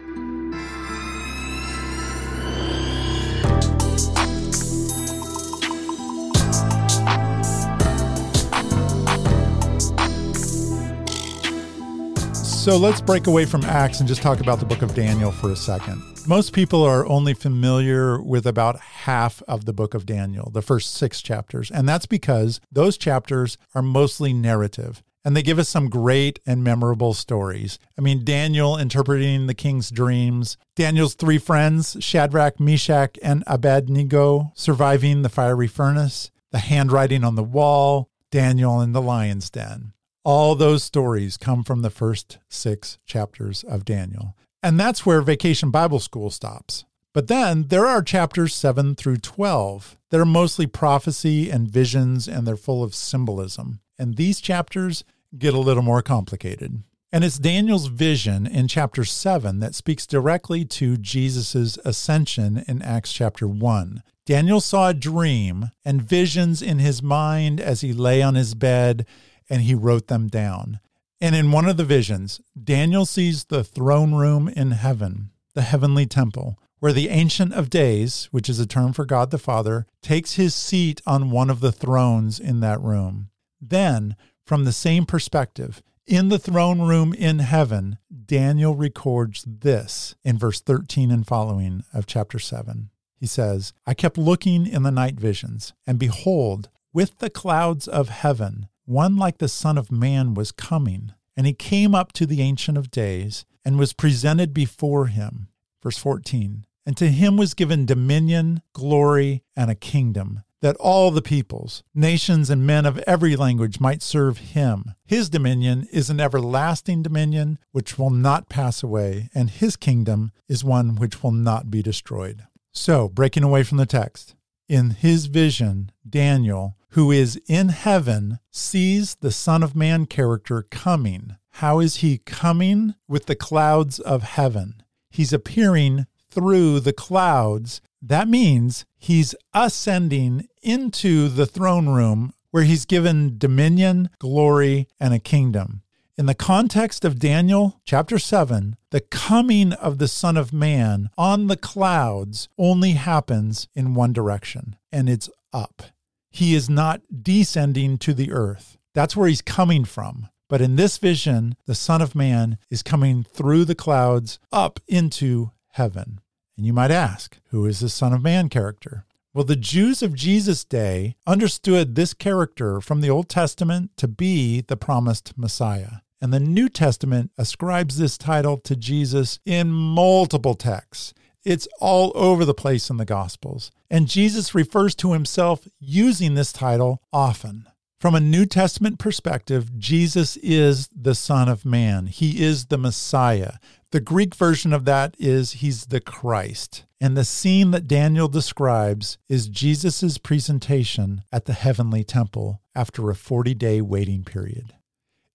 So 12.62 12.76
let's 12.76 13.00
break 13.00 13.26
away 13.26 13.44
from 13.44 13.64
Acts 13.64 13.98
and 13.98 14.08
just 14.08 14.22
talk 14.22 14.38
about 14.38 14.60
the 14.60 14.64
book 14.64 14.82
of 14.82 14.94
Daniel 14.94 15.32
for 15.32 15.50
a 15.50 15.56
second. 15.56 16.00
Most 16.28 16.52
people 16.52 16.84
are 16.84 17.04
only 17.06 17.34
familiar 17.34 18.22
with 18.22 18.46
about 18.46 18.78
half 18.78 19.42
of 19.48 19.64
the 19.64 19.72
book 19.72 19.94
of 19.94 20.06
Daniel, 20.06 20.48
the 20.48 20.62
first 20.62 20.94
six 20.94 21.20
chapters. 21.20 21.72
And 21.72 21.88
that's 21.88 22.06
because 22.06 22.60
those 22.70 22.96
chapters 22.96 23.58
are 23.74 23.82
mostly 23.82 24.32
narrative 24.32 25.02
and 25.24 25.36
they 25.36 25.42
give 25.42 25.58
us 25.58 25.68
some 25.68 25.90
great 25.90 26.38
and 26.46 26.62
memorable 26.62 27.14
stories. 27.14 27.80
I 27.98 28.00
mean, 28.00 28.24
Daniel 28.24 28.78
interpreting 28.78 29.48
the 29.48 29.54
king's 29.54 29.90
dreams, 29.90 30.56
Daniel's 30.76 31.14
three 31.14 31.38
friends, 31.38 31.96
Shadrach, 31.98 32.60
Meshach, 32.60 33.18
and 33.24 33.42
Abednego, 33.48 34.52
surviving 34.54 35.22
the 35.22 35.28
fiery 35.28 35.66
furnace, 35.66 36.30
the 36.52 36.58
handwriting 36.58 37.24
on 37.24 37.34
the 37.34 37.42
wall, 37.42 38.08
Daniel 38.30 38.80
in 38.80 38.92
the 38.92 39.02
lion's 39.02 39.50
den. 39.50 39.94
All 40.24 40.54
those 40.54 40.84
stories 40.84 41.36
come 41.36 41.64
from 41.64 41.82
the 41.82 41.90
first 41.90 42.38
six 42.48 42.98
chapters 43.04 43.64
of 43.64 43.84
Daniel. 43.84 44.36
And 44.62 44.78
that's 44.78 45.04
where 45.04 45.20
Vacation 45.20 45.70
Bible 45.70 45.98
School 45.98 46.30
stops. 46.30 46.84
But 47.12 47.26
then 47.26 47.66
there 47.68 47.86
are 47.86 48.02
chapters 48.02 48.54
7 48.54 48.94
through 48.94 49.18
12 49.18 49.98
that 50.10 50.20
are 50.20 50.24
mostly 50.24 50.66
prophecy 50.66 51.50
and 51.50 51.68
visions, 51.68 52.28
and 52.28 52.46
they're 52.46 52.56
full 52.56 52.84
of 52.84 52.94
symbolism. 52.94 53.80
And 53.98 54.16
these 54.16 54.40
chapters 54.40 55.02
get 55.36 55.54
a 55.54 55.60
little 55.60 55.82
more 55.82 56.02
complicated. 56.02 56.84
And 57.10 57.24
it's 57.24 57.38
Daniel's 57.38 57.88
vision 57.88 58.46
in 58.46 58.68
chapter 58.68 59.04
7 59.04 59.58
that 59.58 59.74
speaks 59.74 60.06
directly 60.06 60.64
to 60.66 60.96
Jesus' 60.96 61.76
ascension 61.84 62.64
in 62.68 62.80
Acts 62.80 63.12
chapter 63.12 63.48
1. 63.48 64.02
Daniel 64.24 64.60
saw 64.60 64.88
a 64.88 64.94
dream 64.94 65.72
and 65.84 66.00
visions 66.00 66.62
in 66.62 66.78
his 66.78 67.02
mind 67.02 67.60
as 67.60 67.80
he 67.80 67.92
lay 67.92 68.22
on 68.22 68.36
his 68.36 68.54
bed 68.54 69.04
and 69.48 69.62
he 69.62 69.74
wrote 69.74 70.08
them 70.08 70.28
down. 70.28 70.80
And 71.20 71.36
in 71.36 71.52
one 71.52 71.68
of 71.68 71.76
the 71.76 71.84
visions, 71.84 72.40
Daniel 72.62 73.06
sees 73.06 73.44
the 73.44 73.62
throne 73.62 74.14
room 74.14 74.48
in 74.48 74.72
heaven, 74.72 75.30
the 75.54 75.62
heavenly 75.62 76.06
temple, 76.06 76.58
where 76.80 76.92
the 76.92 77.10
Ancient 77.10 77.52
of 77.52 77.70
Days, 77.70 78.28
which 78.32 78.48
is 78.48 78.58
a 78.58 78.66
term 78.66 78.92
for 78.92 79.04
God 79.04 79.30
the 79.30 79.38
Father, 79.38 79.86
takes 80.02 80.34
his 80.34 80.52
seat 80.52 81.00
on 81.06 81.30
one 81.30 81.48
of 81.48 81.60
the 81.60 81.70
thrones 81.70 82.40
in 82.40 82.58
that 82.58 82.80
room. 82.80 83.30
Then, 83.60 84.16
from 84.44 84.64
the 84.64 84.72
same 84.72 85.06
perspective, 85.06 85.80
in 86.06 86.28
the 86.28 86.40
throne 86.40 86.80
room 86.80 87.14
in 87.14 87.38
heaven, 87.38 87.98
Daniel 88.26 88.74
records 88.74 89.44
this 89.46 90.16
in 90.24 90.36
verse 90.36 90.60
13 90.60 91.12
and 91.12 91.24
following 91.24 91.84
of 91.94 92.06
chapter 92.06 92.40
7. 92.40 92.90
He 93.14 93.26
says, 93.26 93.72
I 93.86 93.94
kept 93.94 94.18
looking 94.18 94.66
in 94.66 94.82
the 94.82 94.90
night 94.90 95.14
visions, 95.14 95.74
and 95.86 96.00
behold, 96.00 96.68
with 96.92 97.18
the 97.18 97.30
clouds 97.30 97.86
of 97.86 98.08
heaven, 98.08 98.66
one 98.84 99.16
like 99.16 99.38
the 99.38 99.48
Son 99.48 99.78
of 99.78 99.92
Man 99.92 100.34
was 100.34 100.52
coming, 100.52 101.12
and 101.36 101.46
he 101.46 101.52
came 101.52 101.94
up 101.94 102.12
to 102.12 102.26
the 102.26 102.40
Ancient 102.40 102.76
of 102.76 102.90
Days 102.90 103.44
and 103.64 103.78
was 103.78 103.92
presented 103.92 104.52
before 104.52 105.06
him. 105.06 105.48
Verse 105.82 105.98
14 105.98 106.66
And 106.84 106.96
to 106.96 107.08
him 107.08 107.36
was 107.36 107.54
given 107.54 107.86
dominion, 107.86 108.62
glory, 108.72 109.44
and 109.56 109.70
a 109.70 109.74
kingdom, 109.74 110.42
that 110.60 110.76
all 110.76 111.10
the 111.10 111.22
peoples, 111.22 111.82
nations, 111.94 112.48
and 112.48 112.66
men 112.66 112.86
of 112.86 112.98
every 113.00 113.36
language 113.36 113.80
might 113.80 114.02
serve 114.02 114.38
him. 114.38 114.94
His 115.04 115.28
dominion 115.28 115.88
is 115.92 116.08
an 116.08 116.20
everlasting 116.20 117.02
dominion 117.02 117.58
which 117.72 117.98
will 117.98 118.10
not 118.10 118.48
pass 118.48 118.82
away, 118.82 119.28
and 119.34 119.50
his 119.50 119.76
kingdom 119.76 120.32
is 120.48 120.64
one 120.64 120.96
which 120.96 121.22
will 121.22 121.32
not 121.32 121.70
be 121.70 121.82
destroyed. 121.82 122.44
So, 122.72 123.08
breaking 123.08 123.42
away 123.42 123.64
from 123.64 123.78
the 123.78 123.86
text, 123.86 124.34
in 124.68 124.90
his 124.90 125.26
vision, 125.26 125.90
Daniel, 126.08 126.76
who 126.92 127.10
is 127.10 127.40
in 127.46 127.70
heaven, 127.70 128.38
sees 128.50 129.16
the 129.16 129.30
Son 129.30 129.62
of 129.62 129.76
Man 129.76 130.06
character 130.06 130.62
coming. 130.62 131.36
How 131.56 131.80
is 131.80 131.96
he 131.96 132.18
coming? 132.18 132.94
With 133.08 133.26
the 133.26 133.36
clouds 133.36 133.98
of 133.98 134.22
heaven. 134.22 134.82
He's 135.10 135.32
appearing 135.32 136.06
through 136.30 136.80
the 136.80 136.92
clouds. 136.92 137.80
That 138.00 138.28
means 138.28 138.84
he's 138.98 139.34
ascending 139.54 140.48
into 140.62 141.28
the 141.28 141.46
throne 141.46 141.88
room 141.88 142.32
where 142.50 142.64
he's 142.64 142.84
given 142.84 143.38
dominion, 143.38 144.10
glory, 144.18 144.88
and 145.00 145.14
a 145.14 145.18
kingdom. 145.18 145.82
In 146.18 146.26
the 146.26 146.34
context 146.34 147.06
of 147.06 147.18
Daniel 147.18 147.80
chapter 147.86 148.18
7, 148.18 148.76
the 148.90 149.00
coming 149.00 149.72
of 149.72 149.96
the 149.96 150.08
Son 150.08 150.36
of 150.36 150.52
Man 150.52 151.08
on 151.16 151.46
the 151.46 151.56
clouds 151.56 152.50
only 152.58 152.92
happens 152.92 153.66
in 153.74 153.94
one 153.94 154.12
direction, 154.12 154.76
and 154.92 155.08
it's 155.08 155.30
up. 155.54 155.84
He 156.32 156.54
is 156.54 156.68
not 156.68 157.02
descending 157.22 157.98
to 157.98 158.14
the 158.14 158.32
earth. 158.32 158.78
That's 158.94 159.16
where 159.16 159.28
he's 159.28 159.42
coming 159.42 159.84
from. 159.84 160.28
But 160.48 160.60
in 160.60 160.76
this 160.76 160.98
vision, 160.98 161.56
the 161.66 161.74
Son 161.74 162.02
of 162.02 162.14
Man 162.14 162.58
is 162.70 162.82
coming 162.82 163.22
through 163.22 163.64
the 163.64 163.74
clouds 163.74 164.38
up 164.50 164.80
into 164.88 165.52
heaven. 165.72 166.20
And 166.56 166.66
you 166.66 166.72
might 166.72 166.90
ask, 166.90 167.38
who 167.50 167.64
is 167.64 167.80
the 167.80 167.88
Son 167.88 168.12
of 168.12 168.22
Man 168.22 168.48
character? 168.48 169.06
Well, 169.34 169.44
the 169.44 169.56
Jews 169.56 170.02
of 170.02 170.14
Jesus' 170.14 170.64
day 170.64 171.16
understood 171.26 171.94
this 171.94 172.12
character 172.12 172.82
from 172.82 173.00
the 173.00 173.08
Old 173.08 173.30
Testament 173.30 173.90
to 173.96 174.06
be 174.06 174.60
the 174.60 174.76
promised 174.76 175.38
Messiah. 175.38 176.00
And 176.20 176.32
the 176.32 176.40
New 176.40 176.68
Testament 176.68 177.30
ascribes 177.38 177.96
this 177.96 178.18
title 178.18 178.58
to 178.58 178.76
Jesus 178.76 179.38
in 179.46 179.70
multiple 179.70 180.54
texts. 180.54 181.14
It's 181.44 181.66
all 181.80 182.12
over 182.14 182.44
the 182.44 182.54
place 182.54 182.90
in 182.90 182.98
the 182.98 183.04
Gospels. 183.04 183.72
And 183.92 184.08
Jesus 184.08 184.54
refers 184.54 184.94
to 184.96 185.12
himself 185.12 185.68
using 185.78 186.34
this 186.34 186.50
title 186.50 187.02
often. 187.12 187.66
From 188.00 188.14
a 188.14 188.20
New 188.20 188.46
Testament 188.46 188.98
perspective, 188.98 189.78
Jesus 189.78 190.38
is 190.38 190.88
the 190.96 191.14
Son 191.14 191.46
of 191.46 191.66
Man. 191.66 192.06
He 192.06 192.42
is 192.42 192.66
the 192.66 192.78
Messiah. 192.78 193.52
The 193.90 194.00
Greek 194.00 194.34
version 194.34 194.72
of 194.72 194.86
that 194.86 195.14
is 195.18 195.52
he's 195.52 195.86
the 195.86 196.00
Christ. 196.00 196.86
And 197.02 197.18
the 197.18 197.24
scene 197.24 197.70
that 197.72 197.86
Daniel 197.86 198.28
describes 198.28 199.18
is 199.28 199.46
Jesus' 199.46 200.16
presentation 200.16 201.22
at 201.30 201.44
the 201.44 201.52
heavenly 201.52 202.02
temple 202.02 202.62
after 202.74 203.10
a 203.10 203.14
40 203.14 203.52
day 203.52 203.82
waiting 203.82 204.24
period. 204.24 204.72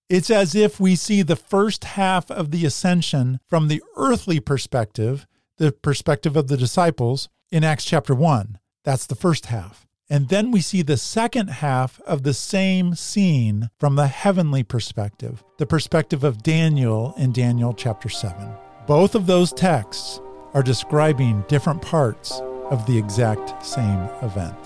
It's 0.09 0.31
as 0.31 0.55
if 0.55 0.79
we 0.79 0.95
see 0.95 1.21
the 1.21 1.35
first 1.35 1.83
half 1.83 2.31
of 2.31 2.49
the 2.49 2.65
ascension 2.65 3.39
from 3.47 3.67
the 3.67 3.83
earthly 3.95 4.39
perspective, 4.39 5.27
the 5.57 5.71
perspective 5.71 6.35
of 6.35 6.47
the 6.47 6.57
disciples, 6.57 7.29
in 7.51 7.63
Acts 7.63 7.85
chapter 7.85 8.13
1. 8.13 8.59
That's 8.83 9.05
the 9.05 9.15
first 9.15 9.47
half. 9.47 9.85
And 10.09 10.29
then 10.29 10.51
we 10.51 10.61
see 10.61 10.81
the 10.81 10.97
second 10.97 11.47
half 11.47 11.99
of 12.01 12.23
the 12.23 12.33
same 12.33 12.95
scene 12.95 13.69
from 13.77 13.95
the 13.95 14.07
heavenly 14.07 14.63
perspective, 14.63 15.43
the 15.57 15.65
perspective 15.65 16.23
of 16.23 16.43
Daniel 16.43 17.13
in 17.17 17.33
Daniel 17.33 17.73
chapter 17.73 18.07
7. 18.07 18.49
Both 18.85 19.15
of 19.15 19.27
those 19.27 19.51
texts 19.51 20.21
are 20.53 20.63
describing 20.63 21.43
different 21.49 21.81
parts 21.81 22.41
of 22.69 22.85
the 22.85 22.97
exact 22.97 23.65
same 23.65 23.99
event. 24.21 24.57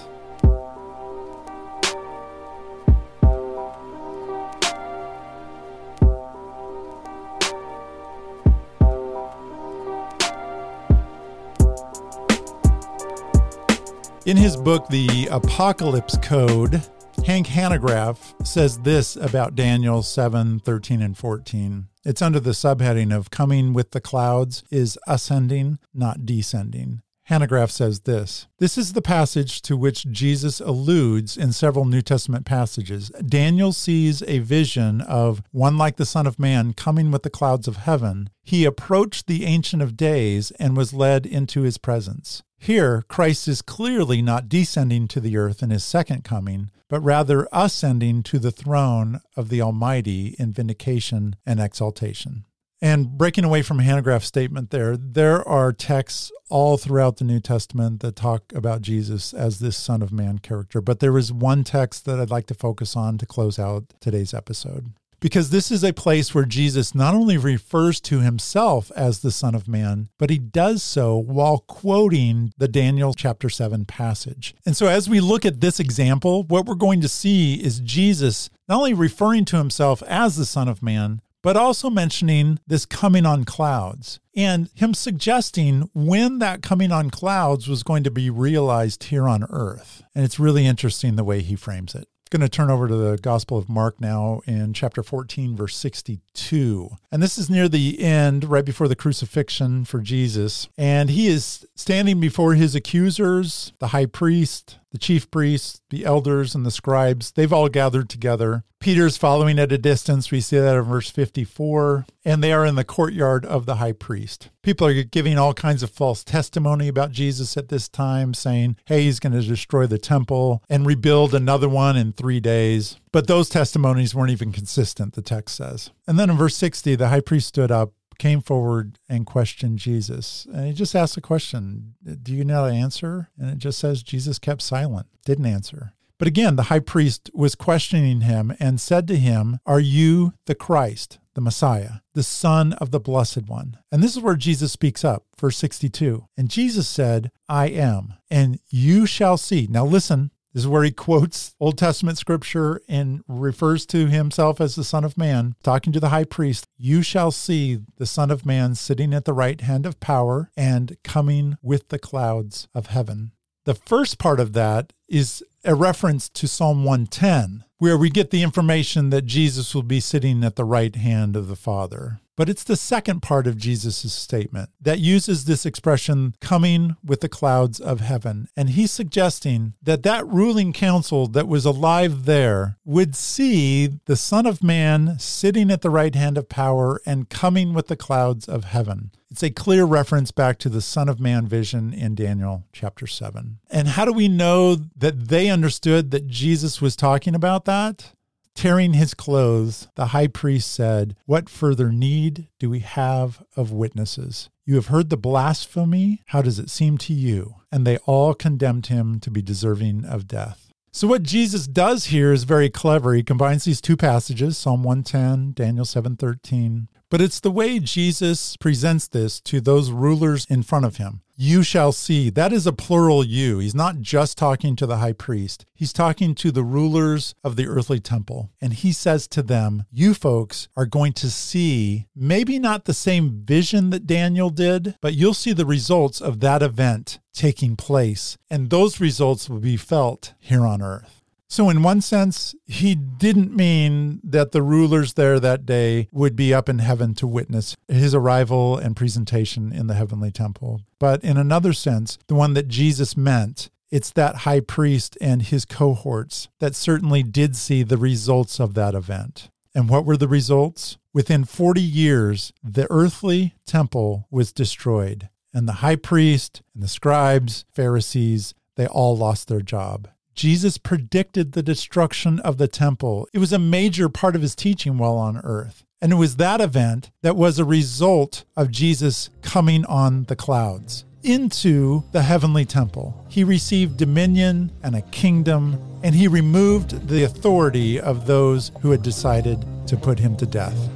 In 14.32 14.38
his 14.38 14.56
book, 14.56 14.88
The 14.88 15.28
Apocalypse 15.30 16.16
Code, 16.22 16.82
Hank 17.26 17.48
Hanegraaff 17.48 18.48
says 18.48 18.78
this 18.78 19.18
about 19.18 19.56
Daniel 19.56 20.02
7 20.02 20.62
13 20.62 21.02
and 21.02 21.18
14. 21.18 21.90
It's 22.06 22.22
under 22.22 22.40
the 22.40 22.52
subheading 22.52 23.14
of 23.14 23.30
Coming 23.30 23.74
with 23.74 23.92
the 23.92 24.00
Clouds 24.00 24.64
is 24.72 24.98
ascending, 25.06 25.80
not 25.94 26.26
descending. 26.26 27.02
Hanegraaff 27.32 27.72
says 27.72 28.02
this 28.02 28.48
This 28.58 28.78
is 28.78 28.92
the 28.92 29.02
passage 29.02 29.62
to 29.62 29.78
which 29.78 30.12
Jesus 30.12 30.60
alludes 30.60 31.38
in 31.38 31.54
several 31.54 31.86
New 31.86 32.02
Testament 32.02 32.46
passages. 32.46 33.08
Daniel 33.26 33.72
sees 33.72 34.22
a 34.24 34.40
vision 34.40 35.00
of 35.00 35.42
one 35.52 35.78
like 35.78 35.96
the 35.96 36.06
Son 36.06 36.28
of 36.28 36.38
Man 36.38 36.74
coming 36.74 37.10
with 37.10 37.24
the 37.24 37.30
clouds 37.30 37.70
of 37.70 37.78
heaven. 37.78 38.30
He 38.44 38.66
approached 38.66 39.28
the 39.28 39.46
Ancient 39.46 39.82
of 39.82 39.96
Days 39.96 40.52
and 40.60 40.76
was 40.76 40.94
led 40.94 41.26
into 41.26 41.62
his 41.62 41.78
presence. 41.78 42.44
Here, 42.58 43.06
Christ 43.08 43.48
is 43.48 43.62
clearly 43.62 44.22
not 44.22 44.50
descending 44.50 45.08
to 45.08 45.22
the 45.22 45.38
earth 45.38 45.64
in 45.64 45.70
his 45.70 45.86
second 45.86 46.26
coming, 46.26 46.70
but 46.90 47.00
rather 47.00 47.48
ascending 47.54 48.24
to 48.24 48.40
the 48.40 48.52
throne 48.52 49.22
of 49.38 49.48
the 49.48 49.62
Almighty 49.62 50.36
in 50.38 50.52
vindication 50.52 51.38
and 51.46 51.62
exaltation. 51.62 52.44
And 52.82 53.18
breaking 53.18 53.44
away 53.44 53.62
from 53.62 53.78
Hanegraaff's 53.78 54.26
statement 54.26 54.72
there, 54.72 54.98
there 54.98 55.48
are 55.48 55.72
texts 55.72 56.32
all 56.50 56.78
throughout 56.78 57.18
the 57.18 57.24
New 57.24 57.40
Testament 57.40 58.00
that 58.00 58.16
talk 58.16 58.52
about 58.56 58.82
Jesus 58.82 59.34
as 59.34 59.60
this 59.60 59.78
Son 59.78 60.02
of 60.02 60.12
Man 60.12 60.40
character. 60.40 60.82
But 60.82 61.00
there 61.00 61.18
is 61.18 61.32
one 61.32 61.64
text 61.64 62.06
that 62.06 62.20
I'd 62.20 62.32
like 62.32 62.48
to 62.48 62.56
focus 62.56 62.96
on 62.96 63.20
to 63.20 63.26
close 63.28 63.60
out 63.60 63.94
today's 64.00 64.34
episode 64.34 64.94
because 65.22 65.52
this 65.52 65.72
is 65.72 65.84
a 65.84 65.94
place 65.94 66.34
where 66.34 66.46
Jesus 66.46 66.94
not 66.94 67.14
only 67.14 67.38
refers 67.38 68.02
to 68.02 68.20
himself 68.20 68.92
as 68.96 69.20
the 69.20 69.32
Son 69.32 69.56
of 69.56 69.68
Man, 69.68 70.10
but 70.18 70.30
he 70.30 70.40
does 70.40 70.84
so 70.84 71.16
while 71.16 71.60
quoting 71.60 72.52
the 72.58 72.68
Daniel 72.68 73.14
chapter 73.14 73.48
7 73.48 73.86
passage. 73.86 74.56
And 74.66 74.76
so, 74.76 74.88
as 74.88 75.08
we 75.08 75.22
look 75.22 75.46
at 75.46 75.62
this 75.62 75.80
example, 75.80 76.44
what 76.44 76.66
we're 76.66 76.76
going 76.76 77.02
to 77.02 77.08
see 77.08 77.64
is 77.64 77.80
Jesus 77.80 78.50
not 78.68 78.78
only 78.78 78.94
referring 78.94 79.46
to 79.46 79.58
himself 79.58 80.02
as 80.04 80.36
the 80.36 80.46
Son 80.46 80.68
of 80.68 80.82
Man, 80.82 81.22
but 81.42 81.58
also 81.58 81.90
mentioning 81.90 82.60
this 82.68 82.86
coming 82.86 83.26
on 83.26 83.44
clouds 83.44 84.20
and 84.36 84.70
him 84.76 84.94
suggesting 84.94 85.90
when 85.94 86.40
that 86.40 86.62
coming 86.62 86.92
on 86.92 87.10
clouds 87.10 87.68
was 87.68 87.84
going 87.84 88.04
to 88.04 88.12
be 88.12 88.30
realized 88.30 89.06
here 89.06 89.28
on 89.28 89.46
earth. 89.50 90.04
And 90.16 90.24
it's 90.24 90.40
really 90.40 90.66
interesting 90.66 91.16
the 91.16 91.24
way 91.24 91.42
he 91.42 91.56
frames 91.56 91.96
it 91.96 92.08
going 92.32 92.42
to 92.42 92.50
turn 92.50 92.72
over 92.72 92.88
to 92.88 92.96
the 92.96 93.18
Gospel 93.18 93.58
of 93.58 93.70
Mark 93.70 94.00
now 94.00 94.42
in 94.48 94.74
chapter 94.74 95.04
14, 95.04 95.56
verse 95.56 95.76
62. 95.76 96.90
And 97.12 97.22
this 97.22 97.38
is 97.38 97.50
near 97.50 97.68
the 97.68 98.02
end, 98.02 98.46
right 98.46 98.64
before 98.64 98.88
the 98.88 98.96
crucifixion 98.96 99.84
for 99.84 100.00
Jesus. 100.00 100.70
And 100.78 101.10
he 101.10 101.28
is 101.28 101.66
standing 101.76 102.20
before 102.22 102.56
his 102.56 102.74
accusers, 102.74 103.74
the 103.80 103.88
high 103.88 104.06
priest, 104.06 104.80
the 104.92 104.98
chief 104.98 105.32
priests, 105.32 105.82
the 105.90 106.06
elders, 106.06 106.54
and 106.54 106.66
the 106.66 106.72
scribes, 106.72 107.32
they've 107.32 107.54
all 107.54 107.70
gathered 107.70 108.10
together. 108.10 108.64
Peter's 108.80 109.16
following 109.16 109.60
at 109.60 109.72
a 109.72 109.78
distance. 109.78 110.32
We 110.32 110.42
see 110.42 110.58
that 110.58 110.76
in 110.76 110.84
verse 110.84 111.10
54. 111.10 112.06
And 112.26 112.44
they 112.44 112.52
are 112.52 112.66
in 112.66 112.76
the 112.76 112.84
courtyard 112.84 113.46
of 113.46 113.66
the 113.66 113.76
high 113.76 113.92
priest. 113.92 114.50
People 114.64 114.88
are 114.88 115.04
giving 115.04 115.38
all 115.38 115.54
kinds 115.54 115.84
of 115.84 115.92
false 115.92 116.24
testimony 116.24 116.88
about 116.88 117.12
Jesus 117.12 117.56
at 117.58 117.70
this 117.70 117.88
time, 117.88 118.34
saying, 118.34 118.78
hey, 118.86 119.04
he's 119.04 119.20
going 119.20 119.34
to 119.34 119.42
destroy 119.42 119.86
the 119.86 120.00
temple 120.00 120.64
and 120.68 120.86
rebuild 120.86 121.34
another 121.34 121.70
one 121.70 121.96
in 121.96 122.12
three 122.12 122.40
days. 122.40 123.00
But 123.12 123.28
those 123.28 123.50
testimonies 123.50 124.16
weren't 124.16 124.32
even 124.32 124.52
consistent, 124.52 125.14
the 125.14 125.22
text 125.22 125.56
says. 125.56 125.92
And 126.08 126.20
then 126.20 126.30
in 126.30 126.38
verse 126.38 126.56
60, 126.56 126.96
the 126.96 127.10
high 127.10 127.22
priest 127.22 127.48
stood 127.48 127.72
up 127.72 127.94
came 128.22 128.40
forward 128.40 129.00
and 129.10 129.26
questioned 129.26 129.80
Jesus. 129.80 130.46
And 130.54 130.68
he 130.68 130.74
just 130.74 130.96
asked 130.96 131.18
a 131.18 131.22
question 131.22 131.96
Do 132.22 132.32
you 132.32 132.46
know 132.46 132.68
to 132.68 132.74
answer? 132.74 133.30
And 133.36 133.50
it 133.50 133.58
just 133.58 133.80
says 133.80 134.04
Jesus 134.04 134.38
kept 134.38 134.62
silent, 134.62 135.08
didn't 135.26 135.48
answer. 135.48 135.94
But 136.20 136.28
again, 136.28 136.56
the 136.56 136.70
high 136.70 136.82
priest 136.82 137.32
was 137.34 137.56
questioning 137.56 138.22
him 138.22 138.56
and 138.60 138.80
said 138.80 139.08
to 139.08 139.18
him, 139.18 139.58
Are 139.66 139.80
you 139.80 140.34
the 140.46 140.54
Christ, 140.54 141.18
the 141.34 141.42
Messiah, 141.42 141.94
the 142.14 142.22
Son 142.22 142.74
of 142.74 142.92
the 142.92 143.00
Blessed 143.00 143.48
One? 143.48 143.80
And 143.92 144.04
this 144.04 144.16
is 144.16 144.22
where 144.22 144.36
Jesus 144.36 144.72
speaks 144.72 145.04
up, 145.04 145.26
verse 145.40 145.58
62. 145.58 146.28
And 146.38 146.48
Jesus 146.48 146.88
said, 146.88 147.32
I 147.50 147.70
am, 147.70 148.14
and 148.30 148.60
you 148.70 149.08
shall 149.08 149.36
see. 149.36 149.66
Now 149.68 149.84
listen, 149.84 150.30
this 150.54 150.64
is 150.64 150.68
where 150.68 150.84
he 150.84 150.92
quotes 150.92 151.56
Old 151.60 151.78
Testament 151.78 152.18
scripture 152.18 152.82
and 152.88 153.24
refers 153.28 153.86
to 153.88 154.08
himself 154.08 154.60
as 154.60 154.76
the 154.76 154.84
Son 154.84 155.04
of 155.04 155.18
Man, 155.18 155.56
talking 155.64 155.94
to 155.94 156.00
the 156.00 156.10
high 156.10 156.26
priest. 156.26 156.66
You 156.78 157.02
shall 157.02 157.32
see 157.32 157.80
the 157.98 158.06
Son 158.06 158.32
of 158.32 158.46
Man 158.46 158.76
sitting 158.76 159.14
at 159.14 159.26
the 159.26 159.34
right 159.34 159.62
hand 159.62 159.86
of 159.86 160.00
power 160.00 160.52
and 160.58 160.98
coming 161.04 161.58
with 161.62 161.90
the 161.90 162.00
clouds 162.00 162.68
of 162.74 162.88
heaven. 162.88 163.32
The 163.66 163.76
first 163.76 164.18
part 164.18 164.40
of 164.40 164.54
that 164.54 164.92
is 165.08 165.44
a 165.64 165.76
reference 165.76 166.28
to 166.30 166.48
Psalm 166.48 166.84
110, 166.84 167.64
where 167.78 167.98
we 167.98 168.10
get 168.10 168.32
the 168.32 168.42
information 168.42 169.12
that 169.12 169.26
Jesus 169.26 169.76
will 169.76 169.84
be 169.84 170.00
sitting 170.00 170.44
at 170.44 170.56
the 170.56 170.66
right 170.66 170.96
hand 170.96 171.36
of 171.36 171.48
the 171.48 171.56
Father. 171.56 172.21
But 172.38 172.50
it's 172.50 172.64
the 172.64 172.76
second 172.76 173.22
part 173.22 173.46
of 173.46 173.58
Jesus' 173.58 174.14
statement 174.14 174.70
that 174.80 175.00
uses 175.00 175.46
this 175.46 175.66
expression, 175.66 176.36
coming 176.40 176.96
with 177.04 177.22
the 177.22 177.30
clouds 177.30 177.80
of 177.80 178.00
heaven. 178.00 178.48
And 178.56 178.72
he's 178.72 178.92
suggesting 178.92 179.74
that 179.84 180.04
that 180.04 180.28
ruling 180.28 180.74
council 180.74 181.28
that 181.28 181.48
was 181.48 181.66
alive 181.66 182.26
there 182.26 182.78
would 182.86 183.16
see 183.16 184.00
the 184.06 184.16
Son 184.16 184.46
of 184.46 184.64
Man 184.64 185.20
sitting 185.20 185.70
at 185.70 185.82
the 185.82 185.90
right 185.90 186.16
hand 186.16 186.38
of 186.38 186.50
power 186.50 187.02
and 187.06 187.30
coming 187.30 187.74
with 187.74 187.88
the 187.88 187.96
clouds 187.96 188.48
of 188.48 188.64
heaven. 188.64 189.12
It's 189.30 189.44
a 189.44 189.50
clear 189.50 189.86
reference 189.86 190.32
back 190.32 190.58
to 190.60 190.70
the 190.70 190.82
Son 190.82 191.08
of 191.08 191.20
Man 191.20 191.48
vision 191.48 191.94
in 191.94 192.16
Daniel 192.16 192.66
chapter 192.74 193.08
7. 193.08 193.60
And 193.70 193.88
how 193.88 194.04
do 194.04 194.12
we 194.12 194.28
know 194.28 194.76
that 194.76 195.30
they 195.30 195.50
understood 195.50 196.12
that 196.12 196.28
Jesus 196.28 196.82
was 196.82 196.96
talking 196.96 197.34
about 197.34 197.66
that? 197.66 198.14
Tearing 198.56 198.94
his 198.94 199.14
clothes, 199.14 199.88
the 199.96 200.08
high 200.08 200.28
priest 200.28 200.72
said, 200.72 201.16
What 201.26 201.50
further 201.50 201.92
need 201.92 202.48
do 202.60 202.70
we 202.70 202.80
have 202.80 203.44
of 203.56 203.72
witnesses? 203.72 204.50
You 204.66 204.76
have 204.76 204.88
heard 204.88 205.10
the 205.10 205.18
blasphemy. 205.18 206.22
How 206.28 206.42
does 206.42 206.60
it 206.60 206.70
seem 206.70 206.98
to 207.00 207.14
you? 207.14 207.56
And 207.72 207.86
they 207.86 207.98
all 208.06 208.34
condemned 208.34 208.88
him 208.88 209.20
to 209.22 209.32
be 209.32 209.42
deserving 209.42 210.06
of 210.06 210.28
death. 210.28 210.72
So, 210.94 211.08
what 211.08 211.24
Jesus 211.24 211.68
does 211.68 212.06
here 212.06 212.34
is 212.34 212.44
very 212.44 212.70
clever. 212.70 213.14
He 213.14 213.24
combines 213.24 213.64
these 213.64 213.80
two 213.80 213.96
passages, 213.96 214.58
Psalm 214.58 214.84
110, 214.84 215.54
Daniel 215.54 215.86
7:13, 215.86 216.90
but 217.10 217.22
it's 217.22 217.40
the 217.40 217.50
way 217.50 217.80
Jesus 217.80 218.58
presents 218.58 219.08
this 219.08 219.40
to 219.42 219.62
those 219.62 219.90
rulers 219.90 220.46
in 220.50 220.64
front 220.64 220.86
of 220.86 220.98
him. 220.98 221.22
You 221.44 221.64
shall 221.64 221.92
see. 221.92 222.30
That 222.30 222.54
is 222.54 222.68
a 222.68 222.72
plural 222.72 223.26
you. 223.26 223.58
He's 223.58 223.74
not 223.74 224.00
just 224.00 224.38
talking 224.38 224.76
to 224.76 224.86
the 224.86 224.98
high 224.98 225.14
priest, 225.14 225.66
he's 225.74 225.92
talking 225.92 226.36
to 226.36 226.52
the 226.52 226.64
rulers 226.64 227.34
of 227.44 227.56
the 227.56 227.66
earthly 227.66 228.00
temple. 228.00 228.52
And 228.62 228.74
he 228.74 228.92
says 228.92 229.28
to 229.30 229.42
them, 229.42 229.86
You 229.92 230.14
folks 230.14 230.68
are 230.78 230.86
going 230.86 231.14
to 231.14 231.32
see 231.32 232.06
maybe 232.16 232.60
not 232.60 232.86
the 232.86 232.94
same 232.94 233.42
vision 233.44 233.90
that 233.90 234.06
Daniel 234.06 234.52
did, 234.52 234.98
but 235.02 235.16
you'll 235.16 235.34
see 235.34 235.52
the 235.52 235.66
results 235.66 236.22
of 236.22 236.42
that 236.42 236.62
event 236.62 237.18
taking 237.34 237.76
place. 237.76 238.38
And 238.48 238.70
those 238.70 239.02
results 239.02 239.50
will 239.50 239.62
be 239.62 239.78
felt 239.78 240.36
here 240.40 240.64
on 240.64 240.80
earth. 240.84 241.21
So, 241.52 241.70
in 241.70 241.84
one 241.84 242.00
sense, 242.00 242.56
he 242.66 242.96
didn't 242.96 243.54
mean 243.54 244.22
that 244.24 244.54
the 244.54 244.62
rulers 244.62 245.16
there 245.16 245.38
that 245.42 245.66
day 245.66 246.08
would 246.14 246.34
be 246.34 246.54
up 246.54 246.70
in 246.70 246.80
heaven 246.80 247.14
to 247.16 247.28
witness 247.28 247.76
his 247.90 248.16
arrival 248.16 248.78
and 248.78 248.96
presentation 248.96 249.74
in 249.74 249.88
the 249.88 249.96
heavenly 249.96 250.32
temple. 250.32 250.80
But 250.98 251.22
in 251.26 251.36
another 251.36 251.74
sense, 251.74 252.18
the 252.28 252.36
one 252.36 252.54
that 252.54 252.70
Jesus 252.70 253.18
meant, 253.18 253.70
it's 253.90 254.12
that 254.12 254.48
high 254.48 254.62
priest 254.62 255.18
and 255.20 255.42
his 255.42 255.66
cohorts 255.66 256.48
that 256.60 256.74
certainly 256.74 257.22
did 257.22 257.58
see 257.58 257.84
the 257.84 257.98
results 257.98 258.58
of 258.58 258.74
that 258.76 258.96
event. 258.96 259.50
And 259.76 259.90
what 259.90 260.06
were 260.06 260.16
the 260.16 260.30
results? 260.30 260.98
Within 261.14 261.44
40 261.44 261.82
years, 261.82 262.54
the 262.64 262.88
earthly 262.90 263.56
temple 263.66 264.26
was 264.32 264.54
destroyed, 264.54 265.28
and 265.54 265.68
the 265.68 265.84
high 265.84 265.98
priest 265.98 266.62
and 266.74 266.82
the 266.82 266.88
scribes, 266.88 267.66
Pharisees, 267.74 268.54
they 268.78 268.88
all 268.88 269.18
lost 269.18 269.50
their 269.50 269.60
job. 269.60 270.08
Jesus 270.36 270.78
predicted 270.78 271.52
the 271.52 271.64
destruction 271.64 272.40
of 272.40 272.58
the 272.58 272.68
temple. 272.68 273.28
It 273.34 273.40
was 273.40 273.54
a 273.54 273.60
major 273.60 274.10
part 274.10 274.36
of 274.36 274.42
his 274.42 274.56
teaching 274.56 274.98
while 274.98 275.18
on 275.18 275.38
earth. 275.38 275.84
And 276.02 276.12
it 276.12 276.16
was 276.16 276.38
that 276.38 276.62
event 276.62 277.12
that 277.22 277.36
was 277.36 277.60
a 277.60 277.66
result 277.66 278.44
of 278.58 278.72
Jesus 278.72 279.30
coming 279.44 279.86
on 279.86 280.24
the 280.24 280.36
clouds 280.36 281.06
into 281.24 282.04
the 282.12 282.24
heavenly 282.24 282.66
temple. 282.66 283.26
He 283.30 283.44
received 283.44 283.98
dominion 283.98 284.72
and 284.82 284.96
a 284.96 285.02
kingdom, 285.02 286.00
and 286.04 286.16
he 286.16 286.28
removed 286.28 287.08
the 287.08 287.24
authority 287.24 288.00
of 288.00 288.26
those 288.26 288.72
who 288.82 288.92
had 288.92 289.04
decided 289.04 289.64
to 289.88 289.98
put 289.98 290.18
him 290.18 290.36
to 290.38 290.46
death. 290.48 290.90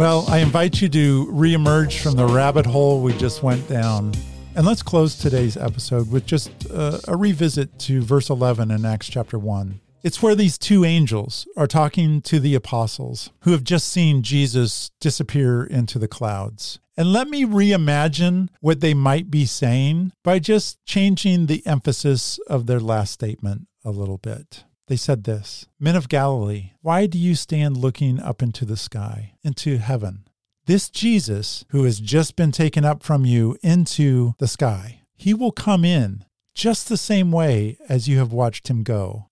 Well, 0.00 0.24
I 0.28 0.38
invite 0.38 0.80
you 0.80 0.88
to 0.88 1.26
reemerge 1.26 2.00
from 2.02 2.16
the 2.16 2.24
rabbit 2.24 2.64
hole 2.64 3.02
we 3.02 3.12
just 3.18 3.42
went 3.42 3.68
down. 3.68 4.14
And 4.54 4.64
let's 4.64 4.82
close 4.82 5.14
today's 5.14 5.58
episode 5.58 6.10
with 6.10 6.24
just 6.24 6.50
a, 6.70 7.02
a 7.06 7.18
revisit 7.18 7.78
to 7.80 8.00
verse 8.00 8.30
11 8.30 8.70
in 8.70 8.86
Acts 8.86 9.10
chapter 9.10 9.38
1. 9.38 9.78
It's 10.02 10.22
where 10.22 10.34
these 10.34 10.56
two 10.56 10.86
angels 10.86 11.46
are 11.54 11.66
talking 11.66 12.22
to 12.22 12.40
the 12.40 12.54
apostles 12.54 13.28
who 13.40 13.52
have 13.52 13.62
just 13.62 13.90
seen 13.90 14.22
Jesus 14.22 14.90
disappear 15.02 15.64
into 15.64 15.98
the 15.98 16.08
clouds. 16.08 16.78
And 16.96 17.12
let 17.12 17.28
me 17.28 17.44
reimagine 17.44 18.48
what 18.62 18.80
they 18.80 18.94
might 18.94 19.30
be 19.30 19.44
saying 19.44 20.12
by 20.24 20.38
just 20.38 20.82
changing 20.86 21.44
the 21.44 21.62
emphasis 21.66 22.38
of 22.46 22.64
their 22.64 22.80
last 22.80 23.12
statement 23.12 23.68
a 23.84 23.90
little 23.90 24.16
bit. 24.16 24.64
They 24.90 24.96
said 24.96 25.22
this 25.22 25.68
Men 25.78 25.94
of 25.94 26.08
Galilee, 26.08 26.72
why 26.82 27.06
do 27.06 27.16
you 27.16 27.36
stand 27.36 27.76
looking 27.76 28.18
up 28.18 28.42
into 28.42 28.64
the 28.64 28.76
sky, 28.76 29.34
into 29.44 29.78
heaven? 29.78 30.24
This 30.66 30.90
Jesus, 30.90 31.64
who 31.68 31.84
has 31.84 32.00
just 32.00 32.34
been 32.34 32.50
taken 32.50 32.84
up 32.84 33.04
from 33.04 33.24
you 33.24 33.56
into 33.62 34.34
the 34.38 34.48
sky, 34.48 35.02
he 35.14 35.32
will 35.32 35.52
come 35.52 35.84
in 35.84 36.24
just 36.56 36.88
the 36.88 36.96
same 36.96 37.30
way 37.30 37.78
as 37.88 38.08
you 38.08 38.18
have 38.18 38.32
watched 38.32 38.66
him 38.66 38.82
go. 38.82 39.28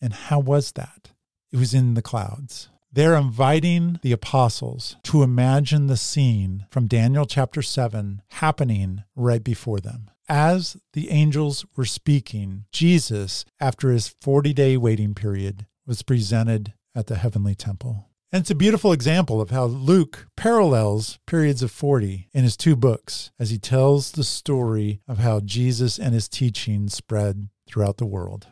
And 0.00 0.12
how 0.12 0.40
was 0.40 0.72
that? 0.72 1.12
It 1.52 1.56
was 1.58 1.72
in 1.72 1.94
the 1.94 2.02
clouds. 2.02 2.68
They're 2.92 3.14
inviting 3.14 4.00
the 4.02 4.10
apostles 4.10 4.96
to 5.04 5.22
imagine 5.22 5.86
the 5.86 5.96
scene 5.96 6.66
from 6.68 6.88
Daniel 6.88 7.26
chapter 7.26 7.62
7 7.62 8.22
happening 8.30 9.04
right 9.14 9.44
before 9.44 9.78
them. 9.78 10.10
As 10.28 10.76
the 10.92 11.10
angels 11.10 11.64
were 11.76 11.84
speaking, 11.84 12.64
Jesus, 12.72 13.44
after 13.60 13.90
his 13.90 14.08
40 14.08 14.52
day 14.52 14.76
waiting 14.76 15.14
period, 15.14 15.66
was 15.86 16.02
presented 16.02 16.74
at 16.96 17.06
the 17.06 17.16
heavenly 17.16 17.54
temple. 17.54 18.08
And 18.32 18.40
it's 18.40 18.50
a 18.50 18.56
beautiful 18.56 18.92
example 18.92 19.40
of 19.40 19.50
how 19.50 19.66
Luke 19.66 20.26
parallels 20.36 21.20
periods 21.26 21.62
of 21.62 21.70
40 21.70 22.28
in 22.32 22.42
his 22.42 22.56
two 22.56 22.74
books 22.74 23.30
as 23.38 23.50
he 23.50 23.58
tells 23.58 24.12
the 24.12 24.24
story 24.24 25.00
of 25.06 25.18
how 25.18 25.38
Jesus 25.38 25.96
and 25.96 26.12
his 26.12 26.28
teaching 26.28 26.88
spread 26.88 27.48
throughout 27.68 27.98
the 27.98 28.04
world. 28.04 28.48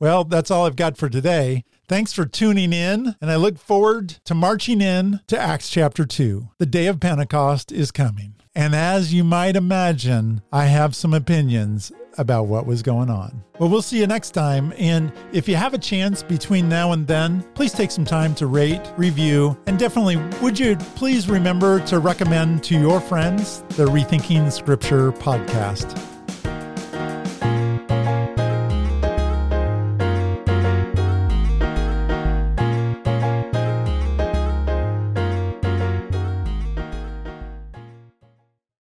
Well, 0.00 0.24
that's 0.24 0.50
all 0.50 0.66
I've 0.66 0.74
got 0.74 0.96
for 0.96 1.08
today. 1.08 1.64
Thanks 1.88 2.12
for 2.12 2.24
tuning 2.24 2.72
in, 2.72 3.16
and 3.20 3.30
I 3.30 3.36
look 3.36 3.58
forward 3.58 4.10
to 4.24 4.34
marching 4.34 4.80
in 4.80 5.20
to 5.26 5.38
Acts 5.38 5.68
chapter 5.68 6.04
2. 6.06 6.48
The 6.58 6.66
day 6.66 6.86
of 6.86 7.00
Pentecost 7.00 7.72
is 7.72 7.90
coming. 7.90 8.34
And 8.54 8.74
as 8.74 9.12
you 9.12 9.24
might 9.24 9.56
imagine, 9.56 10.42
I 10.52 10.66
have 10.66 10.94
some 10.94 11.12
opinions 11.12 11.90
about 12.18 12.46
what 12.46 12.66
was 12.66 12.82
going 12.82 13.10
on. 13.10 13.42
Well, 13.58 13.70
we'll 13.70 13.82
see 13.82 13.98
you 13.98 14.06
next 14.06 14.30
time. 14.30 14.72
And 14.76 15.12
if 15.32 15.48
you 15.48 15.56
have 15.56 15.74
a 15.74 15.78
chance 15.78 16.22
between 16.22 16.68
now 16.68 16.92
and 16.92 17.06
then, 17.06 17.42
please 17.54 17.72
take 17.72 17.90
some 17.90 18.04
time 18.04 18.34
to 18.36 18.46
rate, 18.46 18.82
review, 18.96 19.58
and 19.66 19.78
definitely 19.78 20.16
would 20.42 20.58
you 20.58 20.76
please 20.76 21.28
remember 21.28 21.80
to 21.86 21.98
recommend 21.98 22.62
to 22.64 22.78
your 22.78 23.00
friends 23.00 23.62
the 23.70 23.86
Rethinking 23.86 24.52
Scripture 24.52 25.12
podcast. 25.12 26.11